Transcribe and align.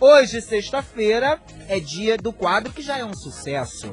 Hoje, 0.00 0.40
sexta-feira, 0.40 1.40
é 1.68 1.80
dia 1.80 2.16
do 2.16 2.32
quadro 2.32 2.72
que 2.72 2.82
já 2.82 2.98
é 2.98 3.04
um 3.04 3.14
sucesso. 3.14 3.92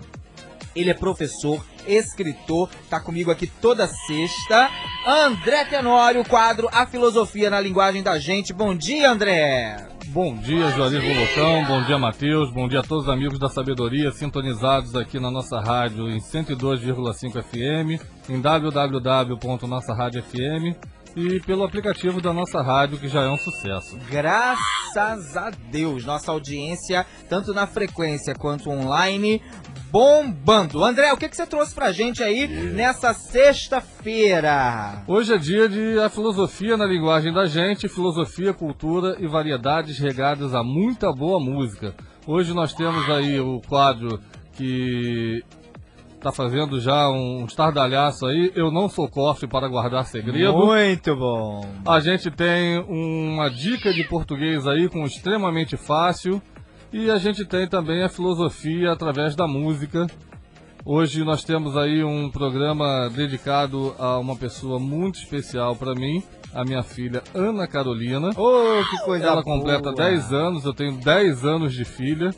Ele 0.75 0.90
é 0.90 0.94
professor, 0.94 1.63
escritor, 1.88 2.70
tá 2.90 3.00
comigo 3.00 3.32
aqui 3.32 3.47
toda 3.47 3.88
sexta. 3.88 4.70
André 5.05 5.65
Tenório, 5.65 6.23
quadro 6.23 6.70
A 6.71 6.86
Filosofia 6.86 7.49
na 7.49 7.60
Linguagem 7.60 8.02
da 8.02 8.18
Gente. 8.18 8.54
Bom 8.54 8.73
dia, 8.76 9.12
André! 9.12 9.89
Bom 10.07 10.36
dia, 10.36 10.71
Juarez 10.71 11.04
Bolotão. 11.04 11.63
Bom 11.65 11.83
dia, 11.83 11.97
Matheus. 11.97 12.51
Bom 12.51 12.67
dia 12.67 12.81
a 12.81 12.83
todos 12.83 13.06
os 13.06 13.10
amigos 13.10 13.40
da 13.40 13.49
sabedoria 13.49 14.12
sintonizados 14.12 14.96
aqui 14.96 15.19
na 15.19 15.31
nossa 15.31 15.60
rádio 15.60 16.08
em 16.09 16.20
102,5 16.20 17.41
FM, 17.41 17.99
em 18.30 18.41
www.nossaradiofm 18.41 20.76
e 21.16 21.39
pelo 21.41 21.63
aplicativo 21.63 22.21
da 22.21 22.31
nossa 22.34 22.62
rádio, 22.62 22.98
que 22.98 23.07
já 23.07 23.21
é 23.23 23.30
um 23.30 23.38
sucesso. 23.38 23.98
Graças 24.09 25.35
a 25.35 25.49
Deus, 25.71 26.05
nossa 26.05 26.31
audiência, 26.31 27.05
tanto 27.30 27.53
na 27.53 27.67
frequência 27.67 28.33
quanto 28.33 28.69
online, 28.69 29.41
bombando. 29.91 30.83
André, 30.83 31.11
o 31.11 31.17
que, 31.17 31.27
que 31.27 31.35
você 31.35 31.45
trouxe 31.45 31.75
pra 31.75 31.91
gente 31.91 32.23
aí 32.23 32.47
nessa 32.47 33.13
sexta-feira? 33.13 35.03
Hoje 35.07 35.33
é 35.33 35.38
dia 35.38 35.67
de 35.67 35.99
a 35.99 36.09
filosofia 36.09 36.77
na 36.77 36.85
linguagem 36.85 37.33
da 37.33 37.45
gente, 37.45 37.89
filosofia, 37.89 38.53
cultura 38.53 39.17
e 39.19 39.27
variedades 39.27 39.99
regadas 39.99 40.55
a 40.55 40.63
muita 40.63 41.11
boa 41.11 41.39
música. 41.39 41.93
Hoje 42.25 42.53
nós 42.53 42.73
temos 42.73 43.09
aí 43.09 43.39
o 43.39 43.59
quadro 43.67 44.19
que 44.53 45.43
tá 46.21 46.31
fazendo 46.31 46.80
já 46.80 47.09
um 47.09 47.45
estardalhaço 47.45 48.25
aí. 48.25 48.52
Eu 48.55 48.71
não 48.71 48.88
sou 48.88 49.09
cofre 49.09 49.48
para 49.48 49.67
guardar 49.67 50.05
segredo. 50.05 50.53
Muito 50.55 51.16
bom. 51.16 51.67
A 51.85 51.99
gente 51.99 52.30
tem 52.30 52.80
uma 52.88 53.49
dica 53.49 53.91
de 53.91 54.03
português 54.03 54.67
aí 54.67 54.88
com 54.88 55.03
extremamente 55.03 55.75
fácil. 55.75 56.41
E 56.94 57.09
a 57.09 57.17
gente 57.17 57.45
tem 57.45 57.67
também 57.67 58.03
a 58.03 58.09
filosofia 58.09 58.91
através 58.91 59.35
da 59.35 59.47
música. 59.47 60.08
Hoje 60.83 61.23
nós 61.23 61.44
temos 61.44 61.77
aí 61.77 62.03
um 62.03 62.30
programa 62.30 63.09
dedicado 63.09 63.95
a 63.97 64.17
uma 64.17 64.36
pessoa 64.36 64.80
muito 64.80 65.19
especial 65.19 65.75
para 65.75 65.94
mim, 65.94 66.23
a 66.53 66.66
minha 66.66 66.81
filha 66.83 67.23
Ana 67.33 67.67
Carolina. 67.67 68.31
Oh, 68.36 68.83
que 68.89 68.97
coisa 69.05 69.25
Ela 69.25 69.42
boa. 69.42 69.44
completa 69.44 69.94
10 69.94 70.33
anos, 70.33 70.66
eu 70.66 70.73
tenho 70.73 70.97
10 70.97 71.45
anos 71.45 71.73
de 71.73 71.86
filha. 71.86 72.31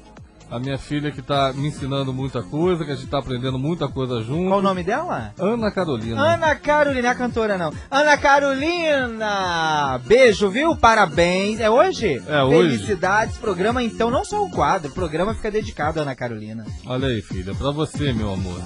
A 0.53 0.59
minha 0.59 0.77
filha 0.77 1.11
que 1.11 1.19
está 1.19 1.51
me 1.51 1.67
ensinando 1.69 2.13
muita 2.13 2.43
coisa, 2.43 2.85
que 2.85 2.91
a 2.91 2.93
gente 2.93 3.05
está 3.05 3.17
aprendendo 3.17 3.57
muita 3.57 3.87
coisa 3.87 4.21
junto. 4.21 4.49
Qual 4.49 4.59
o 4.59 4.61
nome 4.61 4.83
dela? 4.83 5.33
Ana 5.39 5.71
Carolina. 5.71 6.21
Ana 6.21 6.55
Carolina, 6.55 7.01
não 7.01 7.09
é 7.09 7.11
a 7.11 7.15
cantora 7.15 7.57
não. 7.57 7.73
Ana 7.89 8.15
Carolina! 8.17 9.99
Beijo, 10.05 10.51
viu? 10.51 10.75
Parabéns. 10.75 11.59
É 11.59 11.71
hoje? 11.71 12.21
É 12.27 12.43
hoje. 12.43 12.77
Felicidades. 12.77 13.35
Programa, 13.39 13.81
então, 13.81 14.11
não 14.11 14.23
só 14.23 14.43
o 14.43 14.51
quadro, 14.51 14.91
o 14.91 14.93
programa 14.93 15.33
fica 15.33 15.49
dedicado 15.49 15.99
a 15.99 16.03
Ana 16.03 16.13
Carolina. 16.15 16.63
Olha 16.85 17.07
aí, 17.07 17.23
filha, 17.23 17.55
pra 17.55 17.71
você, 17.71 18.13
meu 18.13 18.31
amor. 18.31 18.61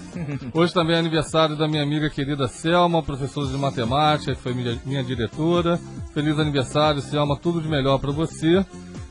Hoje 0.54 0.74
também 0.74 0.98
é 0.98 1.00
aniversário 1.00 1.56
da 1.56 1.70
minha 1.70 1.84
amiga 1.84 2.10
querida 2.10 2.50
Selma, 2.50 3.02
professora 3.02 3.48
de 3.48 3.56
matemática, 3.56 4.36
que 4.36 4.42
foi 4.42 4.54
minha, 4.54 4.78
minha 4.86 5.04
diretora. 5.06 5.80
Feliz 6.14 6.38
aniversário, 6.38 7.02
Selma, 7.02 7.40
tudo 7.40 7.62
de 7.62 7.70
melhor 7.70 7.98
pra 7.98 8.12
você. 8.12 8.66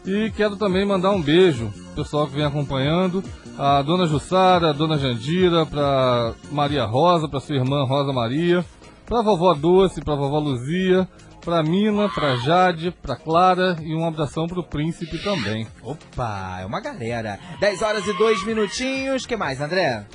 E 0.07 0.31
quero 0.31 0.57
também 0.57 0.87
mandar 0.87 1.11
um 1.11 1.21
beijo 1.21 1.69
pro 1.69 2.05
pessoal 2.05 2.29
que 2.29 2.37
vem 2.37 2.45
acompanhando, 2.45 3.25
a 3.59 3.83
dona 3.83 4.07
Jussara, 4.07 4.71
a 4.71 4.73
dona 4.73 4.99
Jandira, 4.99 5.67
pra 5.67 6.33
Maria 6.53 6.85
Rosa, 6.85 7.29
pra 7.29 7.41
sua 7.41 7.57
irmã 7.57 7.85
Rosa 7.85 8.13
Maria, 8.13 8.65
pra 9.05 9.21
vovó 9.21 9.53
Doce, 9.53 10.01
pra 10.01 10.15
vovó 10.15 10.39
Luzia, 10.39 11.09
pra 11.41 11.63
Mina, 11.63 12.09
pra 12.09 12.37
Jade, 12.37 12.93
pra 13.03 13.17
Clara 13.17 13.77
e 13.81 13.95
um 13.97 14.07
abração 14.07 14.47
pro 14.47 14.63
príncipe 14.63 15.19
também. 15.19 15.67
Opa, 15.83 16.59
é 16.61 16.67
uma 16.67 16.81
galera. 16.81 17.39
10 17.59 17.83
horas 17.83 18.07
e 18.07 18.13
2 18.17 18.45
minutinhos. 18.45 19.27
que 19.27 19.37
mais, 19.37 19.61
André? 19.61 20.07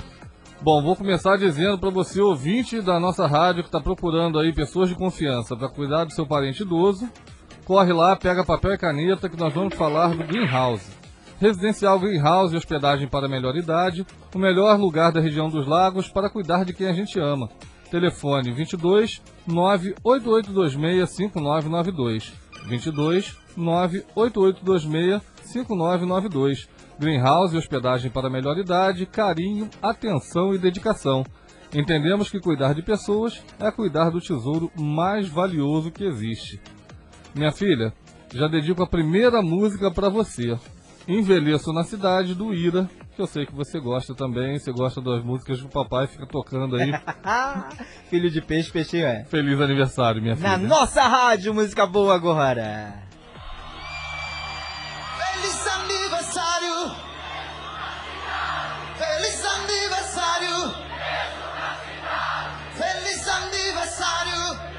Bom, 0.60 0.82
vou 0.82 0.94
começar 0.94 1.36
dizendo 1.36 1.78
para 1.78 1.90
você, 1.90 2.20
ouvinte 2.20 2.80
da 2.80 3.00
nossa 3.00 3.26
rádio, 3.26 3.62
que 3.62 3.68
está 3.68 3.80
procurando 3.80 4.38
aí 4.38 4.54
pessoas 4.54 4.88
de 4.88 4.94
confiança 4.94 5.56
para 5.56 5.68
cuidar 5.68 6.04
do 6.04 6.12
seu 6.12 6.26
parente 6.26 6.62
idoso, 6.62 7.08
corre 7.64 7.92
lá, 7.92 8.14
pega 8.16 8.44
papel 8.44 8.74
e 8.74 8.78
caneta 8.78 9.28
que 9.28 9.38
nós 9.38 9.52
vamos 9.52 9.74
falar 9.74 10.08
do 10.08 10.24
Greenhouse. 10.24 10.90
Residencial 11.40 11.98
Greenhouse 11.98 12.54
e 12.54 12.56
hospedagem 12.56 13.08
para 13.08 13.28
melhor 13.28 13.56
idade, 13.56 14.06
o 14.34 14.38
melhor 14.38 14.78
lugar 14.78 15.10
da 15.10 15.20
região 15.20 15.48
dos 15.48 15.66
lagos 15.66 16.08
para 16.08 16.30
cuidar 16.30 16.64
de 16.64 16.72
quem 16.72 16.86
a 16.88 16.92
gente 16.92 17.18
ama. 17.18 17.48
Telefone 17.90 18.52
22 18.52 19.20
98826 19.46 21.10
5992. 21.10 22.32
22 22.66 23.36
98826 23.56 25.20
5992. 25.42 26.68
Greenhouse 26.98 27.54
e 27.54 27.58
hospedagem 27.58 28.10
para 28.10 28.30
melhor 28.30 28.56
idade, 28.56 29.04
carinho, 29.04 29.68
atenção 29.82 30.54
e 30.54 30.58
dedicação. 30.58 31.24
Entendemos 31.74 32.30
que 32.30 32.38
cuidar 32.38 32.74
de 32.74 32.82
pessoas 32.82 33.42
é 33.58 33.70
cuidar 33.70 34.10
do 34.10 34.20
tesouro 34.20 34.70
mais 34.78 35.28
valioso 35.28 35.90
que 35.90 36.04
existe. 36.04 36.60
Minha 37.34 37.52
filha, 37.52 37.92
já 38.34 38.46
dedico 38.46 38.82
a 38.82 38.86
primeira 38.86 39.40
música 39.42 39.90
para 39.90 40.08
você. 40.08 40.56
Envelheço 41.08 41.72
na 41.72 41.82
cidade 41.82 42.34
do 42.34 42.54
Ira, 42.54 42.88
que 43.16 43.20
eu 43.20 43.26
sei 43.26 43.44
que 43.44 43.54
você 43.54 43.80
gosta 43.80 44.14
também, 44.14 44.58
você 44.58 44.70
gosta 44.70 45.00
das 45.00 45.22
músicas 45.24 45.58
que 45.60 45.66
o 45.66 45.70
papai 45.70 46.06
fica 46.06 46.26
tocando 46.26 46.76
aí. 46.76 46.92
Filho 48.08 48.30
de 48.30 48.40
peixe, 48.40 48.70
peixinho 48.70 49.06
é. 49.06 49.24
Feliz 49.24 49.60
aniversário, 49.60 50.22
minha 50.22 50.36
Na 50.36 50.56
filha. 50.56 50.68
nossa 50.68 51.02
rádio, 51.02 51.52
música 51.54 51.86
boa 51.86 52.14
agora. 52.14 53.02
Feliz 55.18 55.66
aniversário! 55.66 56.94
Feliz 58.96 59.44
aniversário! 59.44 60.74
Feliz 62.76 63.28
aniversário! 63.28 64.71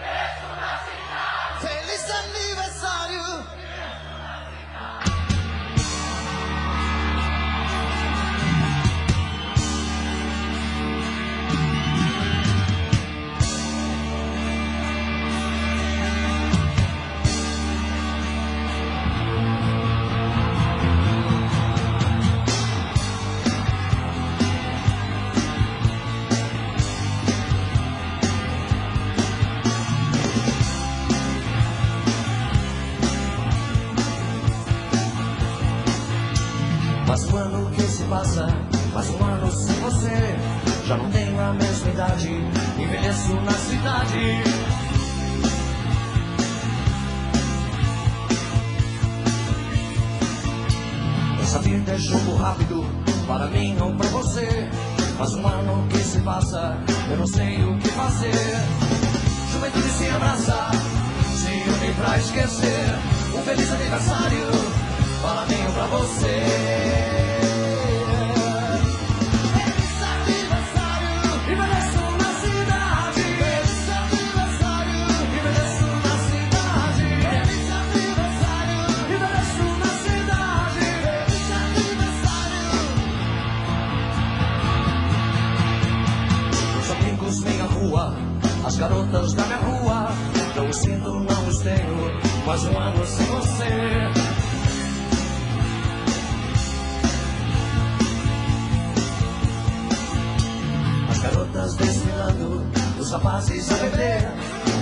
Rapazes 103.14 103.72
a 103.72 103.76
beber. 103.76 104.28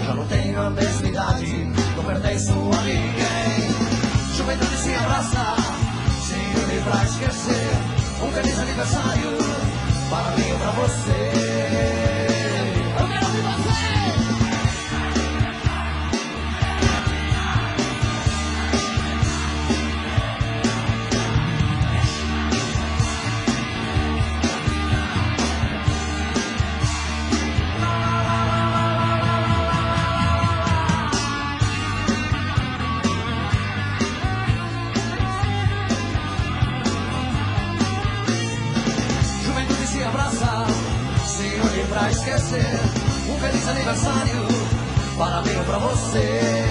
Já 0.06 0.16
não 0.16 0.26
tenho 0.28 0.62
a 0.62 0.70
mesma 0.70 1.08
idade, 1.08 1.66
não 1.98 2.04
pertenço 2.04 2.54
a 2.54 2.82
ninguém. 2.84 4.38
juventude 4.38 4.78
se 4.78 4.96
abraça, 4.96 5.56
se 6.22 6.34
une 6.36 6.82
pra 6.82 7.04
esquecer. 7.04 7.72
Um 8.24 8.32
feliz 8.32 8.60
aniversário 8.60 9.38
para 10.10 10.38
mim 10.38 10.52
ou 10.52 10.60
pra 10.60 10.72
você. 10.72 11.51
Aniversário 43.92 44.48
para 45.18 45.42
mim 45.42 45.58
ou 45.58 45.64
pra 45.66 45.78
você. 45.80 46.71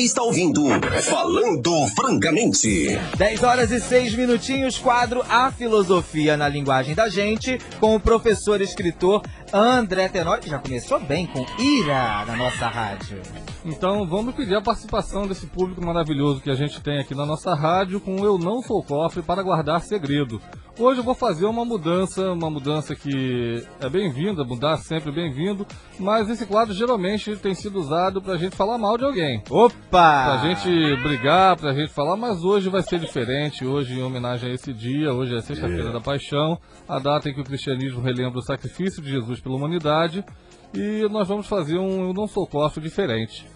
Está 0.00 0.22
ouvindo 0.22 0.64
Falando 1.02 1.86
Francamente. 1.88 2.98
10 3.18 3.42
horas 3.42 3.70
e 3.70 3.78
6 3.78 4.14
minutinhos, 4.14 4.78
quadro 4.78 5.22
A 5.28 5.52
Filosofia 5.52 6.38
na 6.38 6.48
Linguagem 6.48 6.94
da 6.94 7.10
Gente, 7.10 7.58
com 7.78 7.94
o 7.94 8.00
professor 8.00 8.62
escritor 8.62 9.20
André 9.52 10.08
Tenório, 10.08 10.42
que 10.42 10.48
já 10.48 10.58
começou 10.58 10.98
bem 11.00 11.26
com 11.26 11.44
Ira 11.62 12.24
na 12.24 12.34
nossa 12.34 12.66
rádio. 12.66 13.20
Então 13.64 14.06
vamos 14.06 14.34
pedir 14.34 14.54
a 14.54 14.62
participação 14.62 15.26
desse 15.26 15.46
público 15.46 15.84
maravilhoso 15.84 16.40
que 16.40 16.50
a 16.50 16.54
gente 16.54 16.80
tem 16.80 16.98
aqui 16.98 17.14
na 17.14 17.26
nossa 17.26 17.54
rádio 17.54 18.00
com 18.00 18.24
Eu 18.24 18.38
Não 18.38 18.62
Sou 18.62 18.82
Cofre 18.82 19.22
para 19.22 19.42
Guardar 19.42 19.82
Segredo. 19.82 20.40
Hoje 20.78 21.00
eu 21.00 21.04
vou 21.04 21.14
fazer 21.14 21.44
uma 21.44 21.62
mudança, 21.62 22.32
uma 22.32 22.48
mudança 22.48 22.96
que 22.96 23.62
é 23.80 23.88
bem-vinda, 23.90 24.44
mudar 24.44 24.78
sempre 24.78 25.12
bem-vindo, 25.12 25.66
mas 25.98 26.30
esse 26.30 26.46
quadro 26.46 26.72
geralmente 26.72 27.36
tem 27.36 27.54
sido 27.54 27.78
usado 27.78 28.22
para 28.22 28.32
a 28.32 28.38
gente 28.38 28.56
falar 28.56 28.78
mal 28.78 28.96
de 28.96 29.04
alguém. 29.04 29.42
Opa! 29.50 29.74
Pra 29.90 30.38
gente 30.38 30.96
brigar, 31.02 31.54
pra 31.58 31.74
gente 31.74 31.92
falar, 31.92 32.16
mas 32.16 32.42
hoje 32.42 32.70
vai 32.70 32.80
ser 32.82 32.98
diferente. 32.98 33.66
Hoje, 33.66 33.98
em 33.98 34.02
homenagem 34.02 34.50
a 34.50 34.54
esse 34.54 34.72
dia, 34.72 35.12
hoje 35.12 35.36
é 35.36 35.42
Sexta-feira 35.42 35.92
da 35.92 36.00
Paixão, 36.00 36.58
a 36.88 36.98
data 36.98 37.28
em 37.28 37.34
que 37.34 37.42
o 37.42 37.44
cristianismo 37.44 38.00
relembra 38.00 38.38
o 38.38 38.42
sacrifício 38.42 39.02
de 39.02 39.10
Jesus 39.10 39.38
pela 39.38 39.56
humanidade, 39.56 40.24
e 40.72 41.06
nós 41.10 41.28
vamos 41.28 41.46
fazer 41.46 41.78
um 41.78 42.06
Eu 42.06 42.14
Não 42.14 42.26
Sou 42.26 42.46
Cofre 42.46 42.82
diferente. 42.82 43.49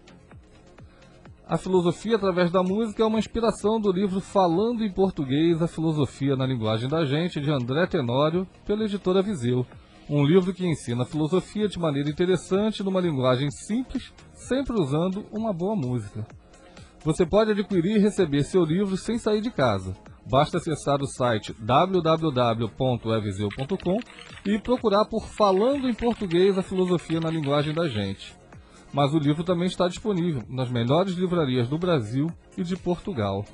A 1.46 1.58
filosofia 1.58 2.16
através 2.16 2.50
da 2.50 2.62
música 2.62 3.02
é 3.02 3.06
uma 3.06 3.18
inspiração 3.18 3.78
do 3.78 3.92
livro 3.92 4.22
Falando 4.22 4.82
em 4.82 4.90
Português, 4.90 5.60
a 5.60 5.68
Filosofia 5.68 6.34
na 6.34 6.46
Linguagem 6.46 6.88
da 6.88 7.04
Gente, 7.04 7.38
de 7.38 7.50
André 7.50 7.86
Tenório, 7.86 8.48
pela 8.64 8.84
editora 8.84 9.20
Viseu. 9.20 9.66
Um 10.08 10.24
livro 10.24 10.54
que 10.54 10.66
ensina 10.66 11.02
a 11.02 11.06
filosofia 11.06 11.68
de 11.68 11.78
maneira 11.78 12.08
interessante, 12.08 12.82
numa 12.82 13.02
linguagem 13.02 13.50
simples, 13.50 14.14
sempre 14.32 14.80
usando 14.80 15.26
uma 15.30 15.52
boa 15.52 15.76
música. 15.76 16.26
Você 17.04 17.26
pode 17.26 17.50
adquirir 17.50 17.96
e 17.96 18.00
receber 18.00 18.44
seu 18.44 18.64
livro 18.64 18.96
sem 18.96 19.18
sair 19.18 19.42
de 19.42 19.50
casa. 19.50 19.94
Basta 20.28 20.58
acessar 20.58 21.00
o 21.00 21.06
site 21.06 21.54
www.eviseu.com 21.58 23.98
e 24.44 24.58
procurar 24.58 25.04
por 25.04 25.28
Falando 25.28 25.88
em 25.88 25.94
Português 25.94 26.58
a 26.58 26.62
Filosofia 26.62 27.20
na 27.20 27.30
Linguagem 27.30 27.72
da 27.72 27.88
Gente. 27.88 28.34
Mas 28.92 29.14
o 29.14 29.18
livro 29.18 29.44
também 29.44 29.66
está 29.66 29.86
disponível 29.86 30.42
nas 30.48 30.68
melhores 30.70 31.14
livrarias 31.14 31.68
do 31.68 31.78
Brasil 31.78 32.26
e 32.56 32.64
de 32.64 32.76
Portugal. 32.76 33.44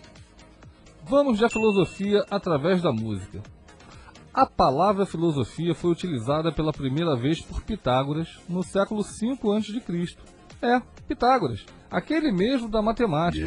Vamos 1.05 1.38
de 1.38 1.49
filosofia 1.49 2.25
através 2.31 2.81
da 2.81 2.93
música. 2.93 3.43
A 4.33 4.47
palavra 4.47 5.05
filosofia 5.05 5.75
foi 5.75 5.91
utilizada 5.91 6.50
pela 6.50 6.73
primeira 6.73 7.14
vez 7.14 7.43
por 7.43 7.62
Pitágoras 7.62 8.41
no 8.49 8.62
século 8.62 9.02
V 9.02 9.37
a.C. 9.57 10.17
É, 10.62 10.81
Pitágoras, 11.07 11.67
aquele 11.91 12.33
mesmo 12.33 12.71
da 12.71 12.81
matemática. 12.81 13.45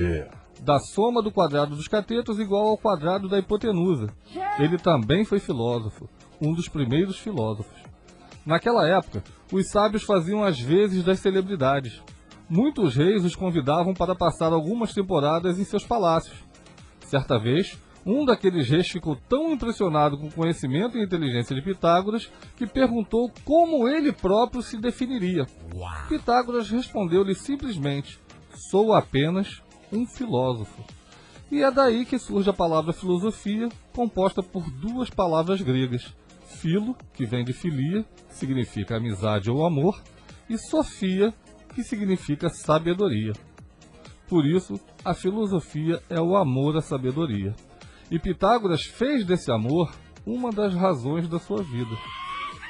Da 0.61 0.79
soma 0.79 1.21
do 1.21 1.31
quadrado 1.31 1.75
dos 1.75 1.87
catetos 1.87 2.39
igual 2.39 2.67
ao 2.67 2.77
quadrado 2.77 3.27
da 3.27 3.37
hipotenusa. 3.37 4.07
Ele 4.57 4.77
também 4.77 5.23
foi 5.23 5.39
filósofo, 5.39 6.09
um 6.41 6.53
dos 6.53 6.67
primeiros 6.67 7.17
filósofos. 7.19 7.83
Naquela 8.45 8.87
época, 8.87 9.23
os 9.51 9.69
sábios 9.69 10.03
faziam 10.03 10.43
as 10.43 10.59
vezes 10.59 11.03
das 11.03 11.19
celebridades. 11.19 12.01
Muitos 12.47 12.95
reis 12.95 13.25
os 13.25 13.35
convidavam 13.35 13.93
para 13.93 14.15
passar 14.15 14.53
algumas 14.53 14.93
temporadas 14.93 15.59
em 15.59 15.63
seus 15.63 15.83
palácios. 15.83 16.43
Certa 17.01 17.39
vez, 17.39 17.77
um 18.05 18.23
daqueles 18.23 18.69
reis 18.69 18.87
ficou 18.87 19.15
tão 19.27 19.51
impressionado 19.51 20.15
com 20.17 20.27
o 20.27 20.31
conhecimento 20.31 20.95
e 20.95 21.03
inteligência 21.03 21.55
de 21.55 21.61
Pitágoras 21.63 22.29
que 22.55 22.67
perguntou 22.67 23.31
como 23.43 23.87
ele 23.87 24.11
próprio 24.11 24.61
se 24.61 24.77
definiria. 24.77 25.47
Pitágoras 26.07 26.69
respondeu-lhe 26.69 27.33
simplesmente: 27.33 28.19
Sou 28.69 28.93
apenas 28.93 29.63
um 29.91 30.05
filósofo. 30.05 30.83
E 31.51 31.61
é 31.61 31.71
daí 31.71 32.05
que 32.05 32.17
surge 32.17 32.49
a 32.49 32.53
palavra 32.53 32.93
filosofia, 32.93 33.69
composta 33.93 34.41
por 34.41 34.69
duas 34.71 35.09
palavras 35.09 35.61
gregas: 35.61 36.13
filo, 36.59 36.95
que 37.13 37.25
vem 37.25 37.43
de 37.43 37.53
filia, 37.53 38.05
significa 38.29 38.97
amizade 38.97 39.49
ou 39.49 39.65
amor, 39.65 40.01
e 40.49 40.57
sofia, 40.57 41.33
que 41.73 41.83
significa 41.83 42.49
sabedoria. 42.49 43.33
Por 44.27 44.45
isso, 44.45 44.79
a 45.03 45.13
filosofia 45.13 46.01
é 46.09 46.19
o 46.19 46.35
amor 46.35 46.75
à 46.77 46.81
sabedoria. 46.81 47.53
E 48.09 48.19
Pitágoras 48.19 48.83
fez 48.83 49.25
desse 49.25 49.51
amor 49.51 49.91
uma 50.25 50.49
das 50.49 50.73
razões 50.73 51.27
da 51.27 51.39
sua 51.39 51.61
vida. 51.61 51.95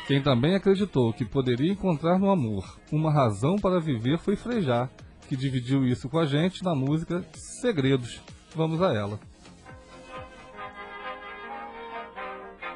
Quem 0.07 0.21
também 0.21 0.55
acreditou 0.55 1.13
que 1.13 1.25
poderia 1.25 1.71
encontrar 1.71 2.19
no 2.19 2.29
amor 2.29 2.77
uma 2.91 3.11
razão 3.11 3.55
para 3.55 3.79
viver 3.79 4.19
foi 4.19 4.35
Frejá, 4.35 4.89
que 5.27 5.35
dividiu 5.35 5.85
isso 5.85 6.09
com 6.09 6.19
a 6.19 6.25
gente 6.25 6.63
na 6.63 6.75
música 6.75 7.25
Segredos. 7.33 8.21
Vamos 8.55 8.81
a 8.81 8.93
ela. 8.93 9.19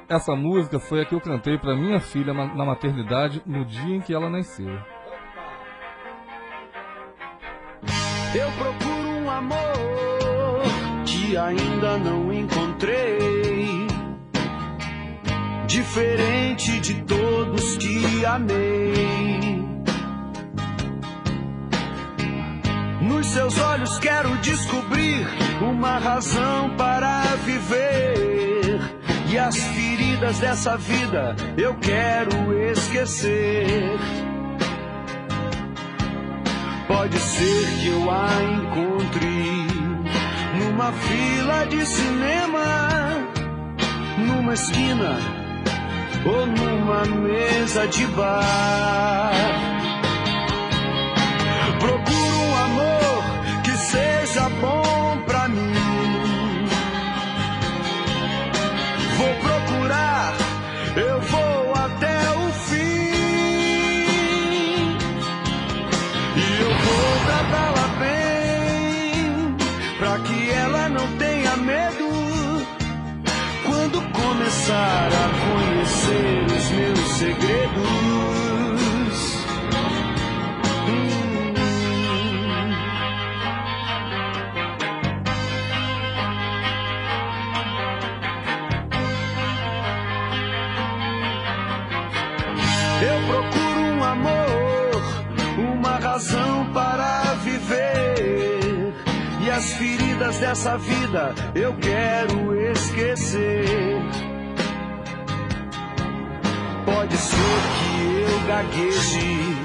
Essa 0.10 0.36
música 0.36 0.80
foi 0.80 1.02
a 1.02 1.06
que 1.06 1.14
eu 1.14 1.22
cantei 1.22 1.58
para 1.58 1.76
minha 1.76 2.00
filha 2.00 2.34
na 2.34 2.66
maternidade 2.66 3.44
no 3.46 3.64
dia 3.64 3.96
em 3.96 4.02
que 4.02 4.14
ela 4.14 4.30
nasceu. 4.30 4.80
Eu 8.36 8.52
procuro 8.58 9.10
um 9.24 9.30
amor 9.30 10.64
que 11.06 11.38
ainda 11.38 11.98
não 12.00 12.34
encontrei. 12.34 13.88
Diferente 15.68 16.80
de 16.80 17.04
todos 17.04 17.78
que 17.78 18.26
amei. 18.26 19.49
Nos 23.10 23.26
seus 23.26 23.58
olhos 23.58 23.98
quero 23.98 24.38
descobrir 24.38 25.28
uma 25.60 25.98
razão 25.98 26.70
para 26.78 27.24
viver. 27.44 28.80
E 29.28 29.38
as 29.38 29.58
feridas 29.58 30.38
dessa 30.38 30.78
vida 30.78 31.36
eu 31.58 31.74
quero 31.78 32.54
esquecer. 32.72 33.98
Pode 36.88 37.18
ser 37.18 37.68
que 37.82 37.88
eu 37.88 38.12
a 38.12 38.30
encontre 38.44 39.68
numa 40.60 40.92
fila 40.92 41.66
de 41.66 41.84
cinema, 41.88 43.26
numa 44.20 44.54
esquina 44.54 45.18
ou 46.26 46.46
numa 46.46 47.06
mesa 47.06 47.88
de 47.88 48.06
bar. 48.06 49.32
Procuro 51.80 52.29
Vou 59.20 59.36
procurar, 59.36 60.34
eu 60.96 61.20
vou 61.20 61.74
até 61.76 62.16
o 62.38 62.54
fim. 62.68 63.10
E 66.38 66.62
eu 66.62 66.72
vou 66.86 67.10
tratá-la 67.26 67.88
bem, 68.00 69.58
pra 69.98 70.20
que 70.20 70.50
ela 70.52 70.88
não 70.88 71.06
tenha 71.18 71.58
medo. 71.58 72.08
Quando 73.66 74.02
começar 74.14 75.10
a 75.12 75.28
conhecer 75.52 76.46
os 76.46 76.72
meus 76.72 77.12
segredos. 77.18 78.39
Dessa 100.40 100.78
vida 100.78 101.36
eu 101.54 101.74
quero 101.76 102.56
esquecer. 102.72 104.02
Pode 106.86 107.18
ser 107.18 107.60
que 107.76 108.22
eu 108.22 108.48
gagueje, 108.48 109.58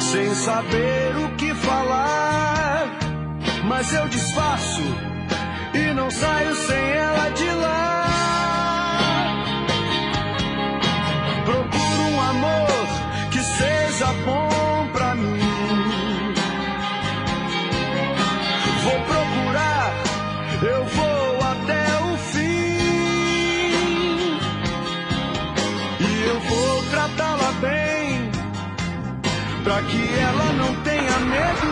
sem 0.00 0.34
saber 0.34 1.16
o 1.16 1.36
que 1.36 1.52
falar. 1.54 2.86
Mas 3.64 3.92
eu 3.92 4.08
disfarço 4.08 4.82
e 5.74 5.92
não 5.92 6.10
saio 6.10 6.54
sem 6.54 6.90
ela 6.92 7.28
de 7.30 7.50
lá. 7.50 8.06
Procuro 11.44 12.02
um 12.12 12.20
amor 12.20 12.68
que 13.32 13.40
seja 13.40 14.12
bom 14.24 14.45
pra 29.66 29.82
que 29.82 30.14
ela 30.16 30.52
não 30.52 30.72
tenha 30.82 31.18
medo. 31.18 31.66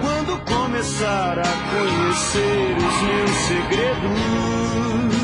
Quando 0.00 0.38
começar 0.46 1.38
a 1.38 1.42
conhecer 1.42 2.76
os 2.78 3.02
meus 3.02 3.30
segredos. 3.48 5.21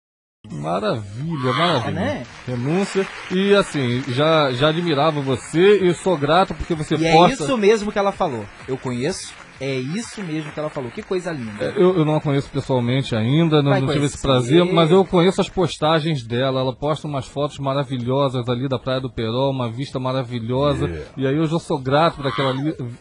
Maravilha, 0.50 1.54
maravilha. 1.54 1.90
É, 1.90 1.92
né? 1.92 2.24
Renúncia. 2.48 3.08
E 3.30 3.54
assim, 3.54 4.02
já, 4.08 4.52
já 4.52 4.70
admirava 4.70 5.22
você 5.22 5.80
e 5.86 5.94
sou 5.94 6.18
grato 6.18 6.54
porque 6.56 6.74
você 6.74 6.96
E 6.96 7.06
é 7.06 7.14
posta. 7.14 7.44
isso 7.44 7.58
mesmo 7.58 7.92
que 7.92 8.00
ela 8.00 8.12
falou. 8.12 8.44
Eu 8.68 8.76
conheço, 8.76 9.34
é 9.60 9.76
isso 9.76 10.22
mesmo 10.24 10.52
que 10.52 10.60
ela 10.60 10.70
falou. 10.70 10.90
Que 10.90 11.04
coisa 11.04 11.32
linda. 11.32 11.66
Eu, 11.78 11.96
eu 11.98 12.04
não 12.04 12.16
a 12.16 12.22
conheço 12.22 12.50
pessoalmente 12.50 13.16
ainda, 13.16 13.62
não, 13.62 13.72
não 13.80 13.88
tive 13.94 14.06
esse 14.06 14.20
prazer, 14.20 14.66
mas 14.66 14.90
eu 14.90 15.06
conheço 15.06 15.40
as 15.40 15.48
postagens 15.48 16.24
dela. 16.24 16.62
Ela 16.62 16.76
posta 16.76 17.08
umas 17.08 17.28
fotos 17.28 17.60
maravilhosas 17.60 18.50
ali 18.50 18.68
da 18.68 18.80
Praia 18.80 19.00
do 19.00 19.12
Peró, 19.12 19.52
uma 19.52 19.70
vista 19.72 20.00
maravilhosa. 20.00 21.06
E 21.16 21.28
aí 21.28 21.36
eu 21.38 21.46
já 21.46 21.60
sou 21.60 21.78
grato 21.80 22.18
por 22.18 22.28
aquela, 22.28 22.54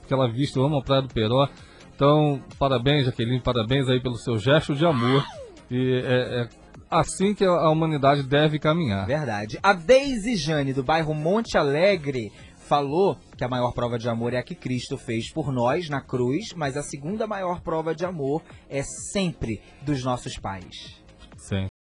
aquela 0.04 0.28
vista, 0.30 0.58
eu 0.58 0.64
amo 0.66 0.78
a 0.78 0.82
Praia 0.82 1.02
do 1.02 1.08
Peró. 1.08 1.48
Então, 1.96 2.40
parabéns, 2.58 3.06
Jaqueline, 3.06 3.40
parabéns 3.40 3.88
aí 3.88 4.00
pelo 4.00 4.16
seu 4.16 4.38
gesto 4.38 4.74
de 4.74 4.84
amor. 4.86 5.24
E 5.70 6.02
é, 6.04 6.42
é 6.42 6.48
assim 6.90 7.34
que 7.34 7.44
a- 7.44 7.68
humanidade 7.70 8.22
deve 8.22 8.58
caminhar. 8.58 9.06
Verdade. 9.06 9.58
A 9.62 9.72
Daisy 9.72 10.36
Jane, 10.36 10.72
do 10.72 10.82
bairro 10.82 11.14
Monte 11.14 11.56
Alegre, 11.56 12.30
falou 12.56 13.16
que 13.36 13.44
a 13.44 13.48
maior 13.48 13.72
prova 13.72 13.98
de 13.98 14.08
amor 14.08 14.32
é 14.34 14.38
a 14.38 14.42
que 14.42 14.54
Cristo 14.54 14.96
fez 14.96 15.32
por 15.32 15.52
nós 15.52 15.88
na 15.88 16.00
cruz, 16.00 16.52
mas 16.56 16.76
a 16.76 16.82
segunda 16.82 17.26
maior 17.26 17.60
prova 17.60 17.94
de 17.94 18.04
amor 18.04 18.42
é 18.68 18.82
sempre 19.12 19.60
dos 19.82 20.04
nossos 20.04 20.36
pais. 20.38 21.00
Sempre. 21.36 21.70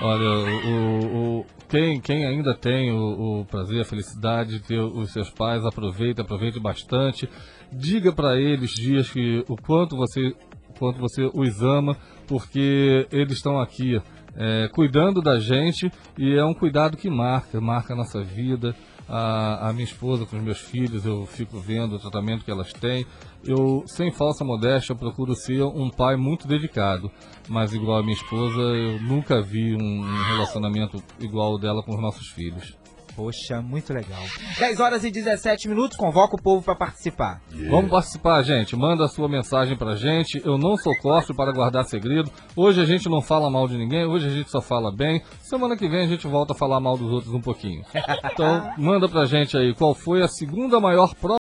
Olha, 0.00 0.28
o, 0.68 1.40
o- 1.40 1.46
quem, 1.68 2.00
quem 2.00 2.24
ainda 2.26 2.54
tem 2.54 2.92
o, 2.92 3.40
o 3.40 3.44
prazer, 3.46 3.80
a 3.80 3.84
felicidade 3.84 4.58
de 4.58 4.66
ter 4.66 4.78
os 4.80 5.12
seus 5.12 5.30
pais, 5.30 5.64
aproveite, 5.64 6.20
aproveite 6.20 6.60
bastante. 6.60 7.28
Diga 7.72 8.12
para 8.12 8.36
eles 8.36 8.70
dias 8.70 9.10
que 9.10 9.44
o 9.48 9.56
quanto 9.56 9.96
você, 9.96 10.20
o 10.68 10.78
quanto 10.78 10.98
você 11.00 11.28
os 11.34 11.62
ama, 11.62 11.96
porque 12.26 13.06
eles 13.10 13.34
estão 13.34 13.60
aqui 13.60 14.00
é, 14.36 14.68
cuidando 14.68 15.22
da 15.22 15.38
gente 15.38 15.90
e 16.18 16.34
é 16.34 16.44
um 16.44 16.54
cuidado 16.54 16.96
que 16.96 17.08
marca, 17.08 17.60
marca 17.60 17.92
a 17.92 17.96
nossa 17.96 18.22
vida. 18.22 18.74
A, 19.06 19.68
a 19.68 19.72
minha 19.74 19.84
esposa 19.84 20.24
com 20.24 20.36
os 20.38 20.42
meus 20.42 20.58
filhos, 20.58 21.04
eu 21.04 21.26
fico 21.26 21.60
vendo 21.60 21.96
o 21.96 21.98
tratamento 21.98 22.42
que 22.42 22.50
elas 22.50 22.72
têm. 22.72 23.04
Eu, 23.44 23.84
sem 23.86 24.10
falsa 24.10 24.42
modéstia, 24.44 24.94
procuro 24.94 25.34
ser 25.34 25.62
um 25.62 25.90
pai 25.90 26.16
muito 26.16 26.48
dedicado. 26.48 27.10
Mas 27.46 27.74
igual 27.74 27.98
a 27.98 28.02
minha 28.02 28.14
esposa, 28.14 28.60
eu 28.60 28.98
nunca 29.02 29.42
vi 29.42 29.74
um, 29.74 30.00
relacionamento 30.28 31.02
igual 31.20 31.52
o 31.52 31.58
dela 31.58 31.82
com 31.82 31.94
os 31.94 32.00
nossos 32.00 32.28
filhos. 32.28 32.74
Poxa, 33.16 33.62
muito 33.62 33.92
legal. 33.92 34.22
10 34.58 34.80
horas 34.80 35.04
e 35.04 35.10
17 35.10 35.68
minutos, 35.68 35.96
convoca 35.96 36.34
o 36.34 36.42
povo 36.42 36.62
para 36.64 36.74
participar. 36.74 37.40
Vamos 37.70 37.90
participar, 37.90 38.42
gente. 38.42 38.74
Manda 38.76 39.04
a 39.04 39.08
sua 39.08 39.28
mensagem 39.28 39.76
pra 39.76 39.94
gente. 39.94 40.42
Eu 40.44 40.58
não 40.58 40.76
sou 40.76 40.92
cofre 40.98 41.34
para 41.34 41.52
guardar 41.52 41.84
segredo. 41.84 42.30
Hoje 42.56 42.80
a 42.80 42.84
gente 42.84 43.08
não 43.08 43.22
fala 43.22 43.48
mal 43.48 43.68
de 43.68 43.76
ninguém, 43.76 44.04
hoje 44.04 44.26
a 44.26 44.30
gente 44.30 44.50
só 44.50 44.60
fala 44.60 44.90
bem. 44.94 45.22
Semana 45.40 45.76
que 45.76 45.88
vem 45.88 46.04
a 46.04 46.08
gente 46.08 46.26
volta 46.26 46.52
a 46.54 46.56
falar 46.56 46.80
mal 46.80 46.96
dos 46.98 47.10
outros 47.12 47.32
um 47.32 47.40
pouquinho. 47.40 47.84
Então, 48.34 48.72
manda 48.78 49.08
pra 49.08 49.24
gente 49.26 49.56
aí 49.56 49.72
qual 49.74 49.94
foi 49.94 50.20
a 50.22 50.26
segunda 50.28 50.80
maior 50.80 51.14
prova 51.14 51.38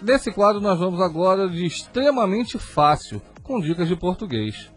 nesse 0.00 0.32
quadro 0.32 0.60
nós 0.60 0.78
vamos 0.78 1.00
agora 1.00 1.48
de 1.48 1.66
extremamente 1.66 2.58
fácil, 2.58 3.20
com 3.42 3.60
dicas 3.60 3.88
de 3.88 3.96
português. 3.96 4.70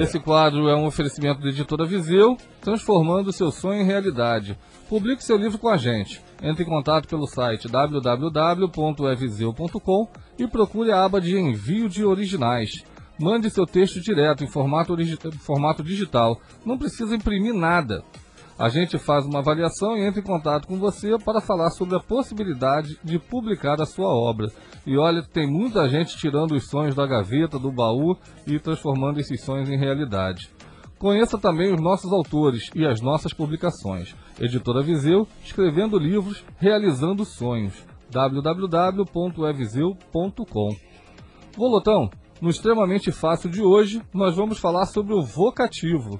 Esse 0.00 0.20
quadro 0.20 0.68
é 0.68 0.76
um 0.76 0.86
oferecimento 0.86 1.40
da 1.40 1.48
editora 1.48 1.86
Viseu, 1.86 2.36
transformando 2.60 3.32
seu 3.32 3.50
sonho 3.50 3.80
em 3.80 3.84
realidade. 3.84 4.56
Publique 4.88 5.24
seu 5.24 5.36
livro 5.36 5.58
com 5.58 5.68
a 5.68 5.76
gente. 5.76 6.22
Entre 6.42 6.62
em 6.62 6.66
contato 6.66 7.08
pelo 7.08 7.26
site 7.26 7.68
www.eviseu.com 7.68 10.08
e 10.38 10.46
procure 10.46 10.92
a 10.92 11.04
aba 11.04 11.20
de 11.20 11.36
envio 11.38 11.88
de 11.88 12.04
originais. 12.04 12.70
Mande 13.18 13.48
seu 13.48 13.64
texto 13.64 13.98
direto 14.00 14.44
em 14.44 14.46
formato, 14.46 14.94
formato 15.40 15.82
digital. 15.82 16.38
Não 16.66 16.76
precisa 16.76 17.16
imprimir 17.16 17.54
nada. 17.54 18.04
A 18.58 18.68
gente 18.68 18.98
faz 18.98 19.24
uma 19.24 19.38
avaliação 19.40 19.96
e 19.96 20.06
entra 20.06 20.20
em 20.20 20.24
contato 20.24 20.68
com 20.68 20.78
você 20.78 21.18
para 21.18 21.40
falar 21.40 21.70
sobre 21.70 21.96
a 21.96 22.00
possibilidade 22.00 22.98
de 23.02 23.18
publicar 23.18 23.80
a 23.80 23.86
sua 23.86 24.08
obra. 24.08 24.48
E 24.86 24.96
olha, 24.96 25.22
tem 25.22 25.46
muita 25.46 25.88
gente 25.88 26.16
tirando 26.16 26.52
os 26.52 26.68
sonhos 26.68 26.94
da 26.94 27.06
gaveta, 27.06 27.58
do 27.58 27.72
baú 27.72 28.16
e 28.46 28.60
transformando 28.60 29.18
esses 29.18 29.42
sonhos 29.42 29.68
em 29.68 29.78
realidade. 29.78 30.48
Conheça 31.04 31.36
também 31.36 31.70
os 31.70 31.82
nossos 31.82 32.10
autores 32.10 32.70
e 32.74 32.86
as 32.86 33.02
nossas 33.02 33.34
publicações. 33.34 34.16
Editora 34.40 34.82
Viseu, 34.82 35.28
escrevendo 35.44 35.98
livros, 35.98 36.42
realizando 36.56 37.26
sonhos. 37.26 37.74
www.eviseu.com 38.10 40.68
Volotão, 41.58 42.08
no 42.40 42.48
extremamente 42.48 43.12
fácil 43.12 43.50
de 43.50 43.60
hoje, 43.60 44.00
nós 44.14 44.34
vamos 44.34 44.58
falar 44.58 44.86
sobre 44.86 45.12
o 45.12 45.22
vocativo 45.22 46.18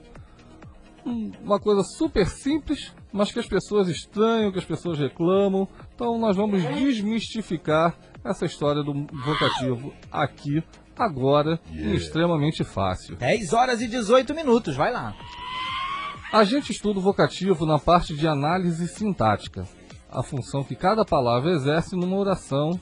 um- 1.06 1.30
uma 1.42 1.58
coisa 1.58 1.82
super 1.82 2.26
simples, 2.26 2.94
mas 3.12 3.30
que 3.32 3.38
as 3.38 3.46
pessoas 3.46 3.88
estranham, 3.88 4.50
que 4.52 4.58
as 4.58 4.64
pessoas 4.64 4.98
reclamam. 4.98 5.68
Então 5.94 6.18
nós 6.18 6.34
vamos 6.36 6.62
desmistificar 6.62 7.94
essa 8.24 8.46
história 8.46 8.82
do 8.82 8.92
vocativo 9.24 9.92
aqui, 10.10 10.62
agora, 10.96 11.58
em 11.70 11.94
extremamente 11.94 12.64
fácil. 12.64 13.16
10 13.16 13.52
horas 13.52 13.80
e 13.80 13.88
18 13.88 14.34
minutos, 14.34 14.76
vai 14.76 14.92
lá. 14.92 15.14
A 16.32 16.44
gente 16.44 16.72
estuda 16.72 16.98
o 16.98 17.02
vocativo 17.02 17.64
na 17.64 17.78
parte 17.78 18.14
de 18.14 18.26
análise 18.26 18.88
sintática, 18.88 19.66
a 20.10 20.22
função 20.22 20.64
que 20.64 20.74
cada 20.74 21.04
palavra 21.04 21.52
exerce 21.52 21.94
numa 21.94 22.16
oração. 22.16 22.78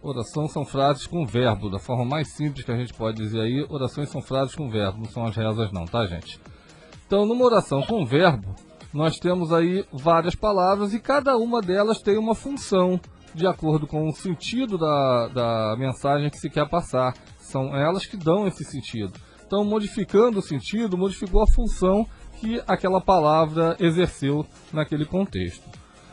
Oração 0.00 0.48
são 0.48 0.64
frases 0.64 1.06
com 1.06 1.24
verbo, 1.24 1.70
da 1.70 1.78
forma 1.78 2.04
mais 2.04 2.28
simples 2.28 2.64
que 2.64 2.72
a 2.72 2.76
gente 2.76 2.92
pode 2.92 3.16
dizer 3.16 3.40
aí, 3.40 3.66
orações 3.68 4.08
são 4.08 4.20
frases 4.20 4.54
com 4.54 4.68
verbo, 4.68 4.98
não 4.98 5.04
são 5.06 5.24
as 5.24 5.36
rezas 5.36 5.70
não, 5.72 5.84
tá 5.84 6.06
gente? 6.06 6.40
Então, 7.06 7.24
numa 7.24 7.44
oração 7.44 7.82
com 7.82 8.04
verbo, 8.04 8.54
nós 8.92 9.18
temos 9.18 9.52
aí 9.52 9.84
várias 9.92 10.34
palavras 10.34 10.92
e 10.92 11.00
cada 11.00 11.36
uma 11.36 11.60
delas 11.60 12.02
tem 12.02 12.18
uma 12.18 12.34
função 12.34 13.00
de 13.34 13.46
acordo 13.46 13.86
com 13.86 14.08
o 14.08 14.12
sentido 14.12 14.76
da, 14.76 15.28
da 15.28 15.76
mensagem 15.78 16.30
que 16.30 16.38
se 16.38 16.50
quer 16.50 16.68
passar. 16.68 17.14
São 17.52 17.76
elas 17.76 18.06
que 18.06 18.16
dão 18.16 18.46
esse 18.46 18.64
sentido. 18.64 19.12
Então, 19.46 19.62
modificando 19.62 20.38
o 20.38 20.42
sentido, 20.42 20.96
modificou 20.96 21.42
a 21.42 21.46
função 21.46 22.06
que 22.40 22.62
aquela 22.66 22.98
palavra 22.98 23.76
exerceu 23.78 24.46
naquele 24.72 25.04
contexto. 25.04 25.62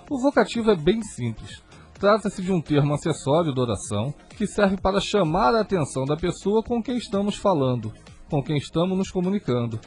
O 0.10 0.20
vocativo 0.20 0.70
é 0.70 0.76
bem 0.76 1.02
simples. 1.02 1.64
Trata-se 1.98 2.42
de 2.42 2.52
um 2.52 2.62
termo 2.62 2.94
acessório 2.94 3.56
da 3.56 3.62
oração 3.62 4.14
que 4.36 4.46
serve 4.46 4.76
para 4.76 5.00
chamar 5.00 5.56
a 5.56 5.62
atenção 5.62 6.04
da 6.04 6.18
pessoa 6.18 6.62
com 6.62 6.84
quem 6.84 6.98
estamos 6.98 7.38
falando, 7.38 7.94
com 8.30 8.44
quem 8.44 8.58
estamos 8.58 8.98
nos 8.98 9.10
comunicando. 9.10 9.80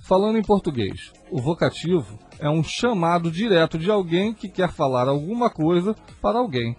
Falando 0.00 0.38
em 0.38 0.42
português, 0.42 1.12
o 1.28 1.42
vocativo 1.42 2.16
é 2.38 2.48
um 2.48 2.62
chamado 2.62 3.32
direto 3.32 3.78
de 3.78 3.90
alguém 3.90 4.32
que 4.32 4.48
quer 4.48 4.70
falar 4.70 5.08
alguma 5.08 5.50
coisa 5.50 5.92
para 6.22 6.38
alguém. 6.38 6.76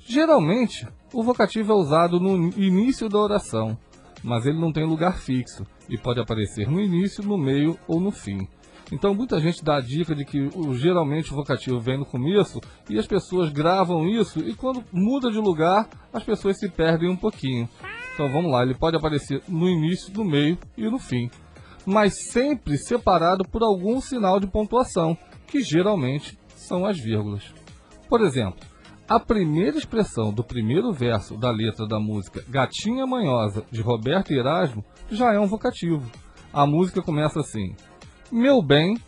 Geralmente, 0.00 0.88
o 1.12 1.22
vocativo 1.22 1.72
é 1.72 1.74
usado 1.74 2.20
no 2.20 2.48
início 2.58 3.08
da 3.08 3.18
oração, 3.18 3.76
mas 4.22 4.46
ele 4.46 4.60
não 4.60 4.72
tem 4.72 4.84
lugar 4.84 5.18
fixo 5.18 5.64
e 5.88 5.96
pode 5.96 6.20
aparecer 6.20 6.68
no 6.68 6.80
início, 6.80 7.24
no 7.24 7.38
meio 7.38 7.78
ou 7.86 8.00
no 8.00 8.10
fim. 8.10 8.46
Então 8.90 9.14
muita 9.14 9.38
gente 9.38 9.62
dá 9.62 9.76
a 9.76 9.80
dica 9.80 10.14
de 10.14 10.24
que 10.24 10.48
geralmente 10.74 11.32
o 11.32 11.36
vocativo 11.36 11.78
vem 11.78 11.98
no 11.98 12.06
começo 12.06 12.60
e 12.88 12.98
as 12.98 13.06
pessoas 13.06 13.50
gravam 13.50 14.08
isso 14.08 14.40
e 14.40 14.54
quando 14.54 14.82
muda 14.92 15.30
de 15.30 15.38
lugar 15.38 15.88
as 16.12 16.24
pessoas 16.24 16.58
se 16.58 16.68
perdem 16.68 17.10
um 17.10 17.16
pouquinho. 17.16 17.68
Então 18.14 18.32
vamos 18.32 18.50
lá, 18.50 18.62
ele 18.62 18.74
pode 18.74 18.96
aparecer 18.96 19.42
no 19.46 19.68
início, 19.68 20.12
no 20.14 20.24
meio 20.24 20.58
e 20.76 20.90
no 20.90 20.98
fim 20.98 21.30
mas 21.88 22.28
sempre 22.30 22.76
separado 22.76 23.48
por 23.48 23.62
algum 23.62 23.98
sinal 23.98 24.38
de 24.38 24.46
pontuação, 24.46 25.16
que 25.46 25.62
geralmente 25.62 26.38
são 26.54 26.84
as 26.84 26.98
vírgulas. 26.98 27.54
Por 28.10 28.20
exemplo, 28.20 28.60
a 29.08 29.18
primeira 29.18 29.78
expressão 29.78 30.30
do 30.30 30.44
primeiro 30.44 30.92
verso 30.92 31.34
da 31.34 31.50
letra 31.50 31.86
da 31.86 31.98
música 31.98 32.44
Gatinha 32.46 33.06
Manhosa, 33.06 33.64
de 33.70 33.80
Roberto 33.80 34.32
Erasmo, 34.32 34.84
já 35.10 35.32
é 35.32 35.40
um 35.40 35.46
vocativo. 35.46 36.10
A 36.52 36.66
música 36.66 37.00
começa 37.00 37.40
assim: 37.40 37.74
Meu 38.30 38.60
bem, 38.60 38.98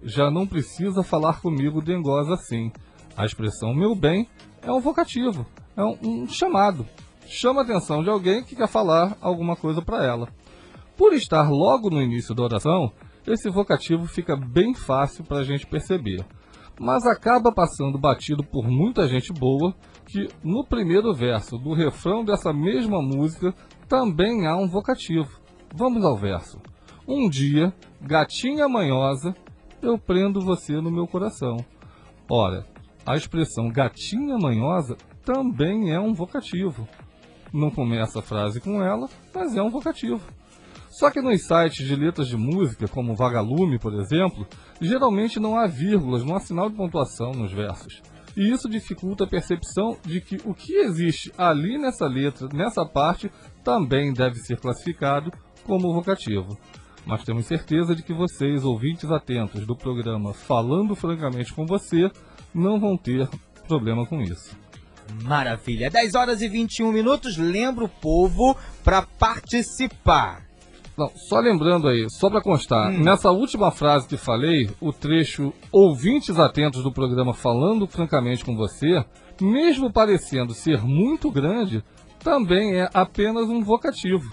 já 0.00 0.30
não 0.30 0.46
precisa 0.46 1.02
falar 1.02 1.40
comigo 1.40 1.82
dengosa 1.82 2.34
assim. 2.34 2.70
A 3.16 3.24
expressão 3.24 3.74
meu 3.74 3.96
bem 3.96 4.28
é 4.62 4.70
um 4.70 4.80
vocativo, 4.80 5.44
é 5.76 5.82
um, 5.82 5.98
um 6.02 6.28
chamado. 6.28 6.86
Chama 7.26 7.62
a 7.62 7.64
atenção 7.64 8.02
de 8.04 8.08
alguém 8.08 8.44
que 8.44 8.54
quer 8.54 8.68
falar 8.68 9.18
alguma 9.20 9.56
coisa 9.56 9.82
para 9.82 10.04
ela. 10.04 10.28
Por 10.96 11.12
estar 11.14 11.50
logo 11.50 11.90
no 11.90 12.00
início 12.00 12.32
da 12.32 12.44
oração, 12.44 12.92
esse 13.26 13.50
vocativo 13.50 14.06
fica 14.06 14.36
bem 14.36 14.72
fácil 14.72 15.24
para 15.24 15.38
a 15.38 15.44
gente 15.44 15.66
perceber. 15.66 16.24
Mas 16.78 17.04
acaba 17.06 17.52
passando 17.52 17.98
batido 17.98 18.44
por 18.44 18.68
muita 18.68 19.08
gente 19.08 19.32
boa 19.32 19.74
que 20.06 20.28
no 20.42 20.64
primeiro 20.64 21.12
verso 21.12 21.58
do 21.58 21.74
refrão 21.74 22.24
dessa 22.24 22.52
mesma 22.52 23.02
música 23.02 23.54
também 23.88 24.46
há 24.46 24.56
um 24.56 24.68
vocativo. 24.68 25.40
Vamos 25.74 26.04
ao 26.04 26.16
verso. 26.16 26.58
Um 27.06 27.28
dia, 27.28 27.72
gatinha 28.00 28.68
manhosa, 28.68 29.34
eu 29.82 29.98
prendo 29.98 30.40
você 30.40 30.80
no 30.80 30.90
meu 30.90 31.06
coração. 31.06 31.56
Ora, 32.30 32.66
a 33.06 33.16
expressão 33.16 33.68
gatinha 33.68 34.36
manhosa 34.38 34.96
também 35.24 35.92
é 35.92 35.98
um 35.98 36.12
vocativo. 36.12 36.86
Não 37.52 37.70
começa 37.70 38.18
a 38.18 38.22
frase 38.22 38.60
com 38.60 38.82
ela, 38.82 39.08
mas 39.34 39.56
é 39.56 39.62
um 39.62 39.70
vocativo. 39.70 40.20
Só 40.98 41.12
que 41.12 41.22
nos 41.22 41.42
sites 41.42 41.86
de 41.86 41.94
letras 41.94 42.26
de 42.26 42.36
música, 42.36 42.88
como 42.88 43.14
Vagalume, 43.14 43.78
por 43.78 43.94
exemplo, 43.94 44.44
geralmente 44.80 45.38
não 45.38 45.56
há 45.56 45.64
vírgulas, 45.64 46.24
não 46.24 46.34
há 46.34 46.40
sinal 46.40 46.68
de 46.68 46.74
pontuação 46.74 47.30
nos 47.30 47.52
versos. 47.52 48.02
E 48.36 48.50
isso 48.50 48.68
dificulta 48.68 49.22
a 49.22 49.28
percepção 49.28 49.96
de 50.04 50.20
que 50.20 50.38
o 50.44 50.52
que 50.52 50.74
existe 50.74 51.32
ali 51.38 51.78
nessa 51.78 52.08
letra, 52.08 52.48
nessa 52.52 52.84
parte, 52.84 53.30
também 53.62 54.12
deve 54.12 54.40
ser 54.40 54.58
classificado 54.58 55.32
como 55.62 55.94
vocativo. 55.94 56.58
Mas 57.06 57.22
temos 57.22 57.46
certeza 57.46 57.94
de 57.94 58.02
que 58.02 58.12
vocês, 58.12 58.64
ouvintes 58.64 59.08
atentos 59.08 59.64
do 59.64 59.76
programa 59.76 60.34
Falando 60.34 60.96
Francamente 60.96 61.54
com 61.54 61.64
Você, 61.64 62.10
não 62.52 62.80
vão 62.80 62.96
ter 62.96 63.28
problema 63.68 64.04
com 64.04 64.20
isso. 64.20 64.58
Maravilha. 65.22 65.90
10 65.90 66.16
horas 66.16 66.42
e 66.42 66.48
21 66.48 66.90
minutos. 66.90 67.36
Lembra 67.36 67.84
o 67.84 67.88
povo 67.88 68.56
para 68.82 69.02
participar. 69.02 70.47
Não, 70.98 71.12
só 71.14 71.38
lembrando 71.38 71.86
aí, 71.86 72.10
só 72.10 72.28
para 72.28 72.42
constar, 72.42 72.90
nessa 72.90 73.30
última 73.30 73.70
frase 73.70 74.08
que 74.08 74.16
falei, 74.16 74.68
o 74.80 74.92
trecho 74.92 75.54
ouvintes 75.70 76.40
atentos 76.40 76.82
do 76.82 76.90
programa 76.90 77.32
falando 77.32 77.86
francamente 77.86 78.44
com 78.44 78.56
você, 78.56 79.04
mesmo 79.40 79.92
parecendo 79.92 80.52
ser 80.52 80.82
muito 80.82 81.30
grande, 81.30 81.84
também 82.18 82.80
é 82.80 82.90
apenas 82.92 83.48
um 83.48 83.62
vocativo. 83.62 84.28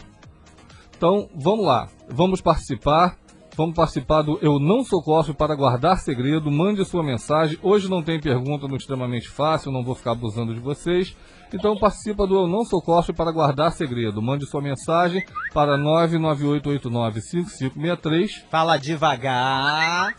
Então, 0.98 1.30
vamos 1.36 1.64
lá, 1.68 1.88
vamos 2.10 2.42
participar. 2.42 3.16
Vamos 3.58 3.74
participar 3.74 4.22
do 4.22 4.38
Eu 4.42 4.60
Não 4.60 4.84
Sou 4.84 5.02
Cospe 5.02 5.34
para 5.34 5.56
guardar 5.56 5.98
segredo. 6.00 6.52
Mande 6.52 6.84
sua 6.84 7.02
mensagem. 7.02 7.58
Hoje 7.64 7.90
não 7.90 8.04
tem 8.04 8.20
pergunta 8.20 8.68
no 8.68 8.76
extremamente 8.76 9.30
fácil, 9.30 9.72
não 9.72 9.82
vou 9.82 9.96
ficar 9.96 10.12
abusando 10.12 10.54
de 10.54 10.60
vocês. 10.60 11.16
Então 11.54 11.78
participa 11.78 12.28
do 12.28 12.36
Eu 12.36 12.48
Não 12.48 12.66
Sou 12.66 12.82
Cospe 12.82 13.14
para 13.14 13.32
guardar 13.32 13.72
segredo. 13.72 14.22
Mande 14.22 14.46
sua 14.46 14.62
mensagem 14.62 15.24
para 15.54 15.78
998895563 15.78 18.44
Fala 18.50 18.78
devagar. 18.78 20.14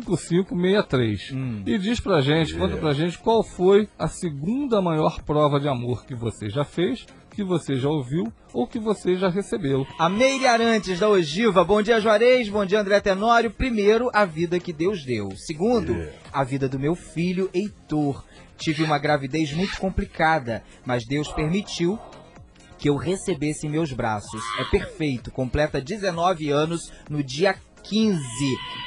998895563 0.00 1.32
Hum. 1.34 1.62
e 1.66 1.78
diz 1.78 2.00
pra 2.00 2.20
gente, 2.20 2.54
conta 2.54 2.76
pra 2.76 2.92
gente 2.92 3.18
qual 3.18 3.42
foi 3.42 3.88
a 3.98 4.08
segunda 4.08 4.80
maior 4.80 5.20
prova 5.22 5.58
de 5.60 5.68
amor 5.68 6.04
que 6.06 6.14
você 6.14 6.48
já 6.48 6.64
fez, 6.64 7.04
que 7.30 7.42
você 7.44 7.76
já 7.76 7.88
ouviu 7.88 8.32
ou 8.52 8.66
que 8.66 8.78
você 8.78 9.16
já 9.16 9.28
recebeu. 9.28 9.86
A 9.98 10.08
Meire 10.08 10.46
Arantes 10.46 10.98
da 10.98 11.08
Ogiva. 11.08 11.64
Bom 11.64 11.80
dia, 11.80 12.00
Juarez. 12.00 12.48
Bom 12.48 12.66
dia, 12.66 12.80
André 12.80 13.00
Tenório. 13.00 13.50
Primeiro, 13.50 14.10
a 14.12 14.24
vida 14.24 14.58
que 14.58 14.72
Deus 14.72 15.04
deu. 15.04 15.30
Segundo, 15.36 16.08
a 16.32 16.44
vida 16.44 16.68
do 16.68 16.78
meu 16.78 16.94
filho, 16.94 17.48
Heitor. 17.54 18.24
Tive 18.58 18.82
uma 18.82 18.98
gravidez 18.98 19.52
muito 19.52 19.78
complicada, 19.78 20.62
mas 20.84 21.06
Deus 21.06 21.28
permitiu 21.32 21.98
que 22.76 22.88
eu 22.90 22.96
recebesse 22.96 23.66
em 23.66 23.70
meus 23.70 23.92
braços. 23.92 24.42
É 24.58 24.64
perfeito. 24.64 25.30
Completa 25.30 25.80
19 25.80 26.50
anos 26.50 26.92
no 27.08 27.22
dia 27.22 27.54
15. 27.82 28.18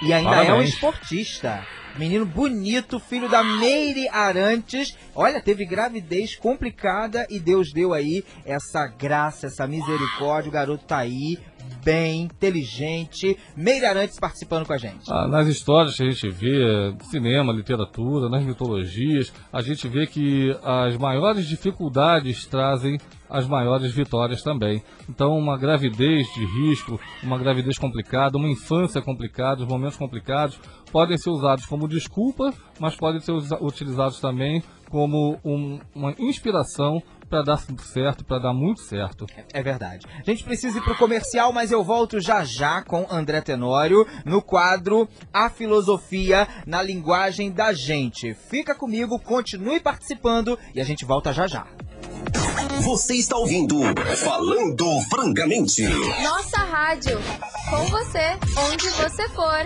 E 0.04 0.14
ainda 0.14 0.36
é 0.36 0.42
um 0.42 0.46
Parabéns. 0.46 0.70
esportista. 0.74 1.66
Menino 1.98 2.26
bonito, 2.26 3.00
filho 3.00 3.30
da 3.30 3.44
Meire 3.44 4.10
Arantes. 4.10 4.98
Olha, 5.16 5.40
teve 5.40 5.64
gravidez 5.64 6.36
complicada 6.36 7.28
e 7.30 7.40
Deus 7.40 7.72
deu 7.72 7.94
aí 7.94 8.24
essa 8.46 8.88
graça, 8.88 9.46
essa 9.46 9.68
misericórdia. 9.68 10.50
O 10.50 10.54
garoto 10.54 10.86
tá 10.86 10.98
aí, 10.98 11.38
bem, 11.84 12.24
inteligente. 12.24 13.38
Meire 13.56 13.86
Arantes 13.86 14.20
participando 14.20 14.66
com 14.66 14.74
a 14.74 14.78
gente. 14.78 15.04
Ah, 15.08 15.28
nas 15.28 15.48
histórias 15.48 15.96
que 15.96 16.04
a 16.04 16.10
gente 16.10 16.30
vê, 16.30 16.96
cinema, 17.12 17.54
literatura, 17.54 18.28
nas 18.28 18.44
mitologias, 18.44 19.32
a 19.52 19.62
gente 19.62 19.88
vê 19.88 20.08
que 20.08 20.50
as 20.64 20.98
maiores 20.98 21.46
dificuldades 21.46 22.46
trazem 22.48 22.98
as 23.34 23.48
maiores 23.48 23.92
vitórias 23.92 24.42
também. 24.44 24.82
Então, 25.10 25.36
uma 25.38 25.58
gravidez 25.58 26.28
de 26.36 26.46
risco, 26.46 27.00
uma 27.24 27.38
gravidez 27.38 27.78
complicada, 27.80 28.38
uma 28.38 28.48
infância 28.48 29.02
complicada, 29.02 29.64
os 29.64 29.68
momentos 29.68 29.98
complicados 29.98 30.60
podem 30.92 31.18
ser 31.18 31.32
usados 31.32 31.66
como 31.66 31.88
desculpa, 31.88 32.54
mas 32.80 32.96
podem 32.96 33.20
ser 33.20 33.34
utilizados 33.60 34.20
também 34.20 34.64
como 34.90 35.40
um- 35.44 35.80
uma 35.96 36.14
inspiração 36.20 37.02
para 37.28 37.42
dar 37.42 37.58
certo, 37.58 38.24
para 38.24 38.38
dar 38.38 38.54
muito 38.54 38.82
certo. 38.82 39.26
É 39.52 39.64
verdade. 39.64 40.06
A 40.20 40.30
gente 40.30 40.44
precisa 40.44 40.78
ir 40.78 40.82
pro 40.84 40.96
comercial, 40.96 41.52
mas 41.52 41.72
eu 41.72 41.84
volto 41.84 42.20
já 42.22 42.44
já 42.44 42.84
com 42.84 43.08
André 43.10 43.42
Tenório 43.42 44.06
no 44.24 44.40
quadro 44.40 45.10
A 45.34 45.50
Filosofia 45.50 46.48
na 46.68 46.84
Linguagem 46.84 47.52
da 47.52 47.74
Gente. 47.74 48.36
Fica 48.36 48.76
comigo, 48.76 49.18
continue 49.20 49.80
participando 49.80 50.60
e 50.76 50.80
a 50.80 50.84
gente 50.84 51.04
volta 51.06 51.34
já 51.34 51.48
já. 51.48 51.66
Você 52.82 53.16
está 53.16 53.38
ouvindo 53.38 53.80
Falando 54.24 54.86
Francamente. 55.10 55.84
Nossa 56.22 56.58
rádio. 56.58 57.20
Com 57.70 57.84
você, 57.86 58.38
onde 58.72 58.90
você 58.90 59.28
for. 59.30 59.64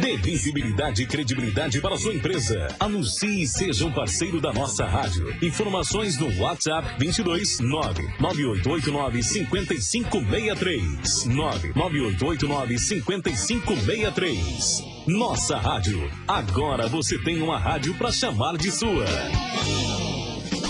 Dê 0.00 0.16
visibilidade 0.16 1.02
e 1.02 1.06
credibilidade 1.06 1.80
para 1.80 1.96
sua 1.96 2.14
empresa. 2.14 2.68
Anuncie 2.78 3.42
e 3.42 3.46
seja 3.46 3.86
um 3.86 3.92
parceiro 3.92 4.40
da 4.40 4.52
nossa 4.52 4.86
rádio. 4.86 5.34
Informações 5.42 6.16
no 6.18 6.40
WhatsApp 6.40 6.88
22 6.98 7.60
99889 7.60 9.22
5563. 9.22 11.24
99889 11.26 12.78
5563. 12.78 14.82
Nossa 15.06 15.56
rádio. 15.56 16.10
Agora 16.26 16.86
você 16.88 17.18
tem 17.18 17.40
uma 17.42 17.58
rádio 17.58 17.94
para 17.94 18.12
chamar 18.12 18.56
de 18.56 18.70
sua. 18.70 19.04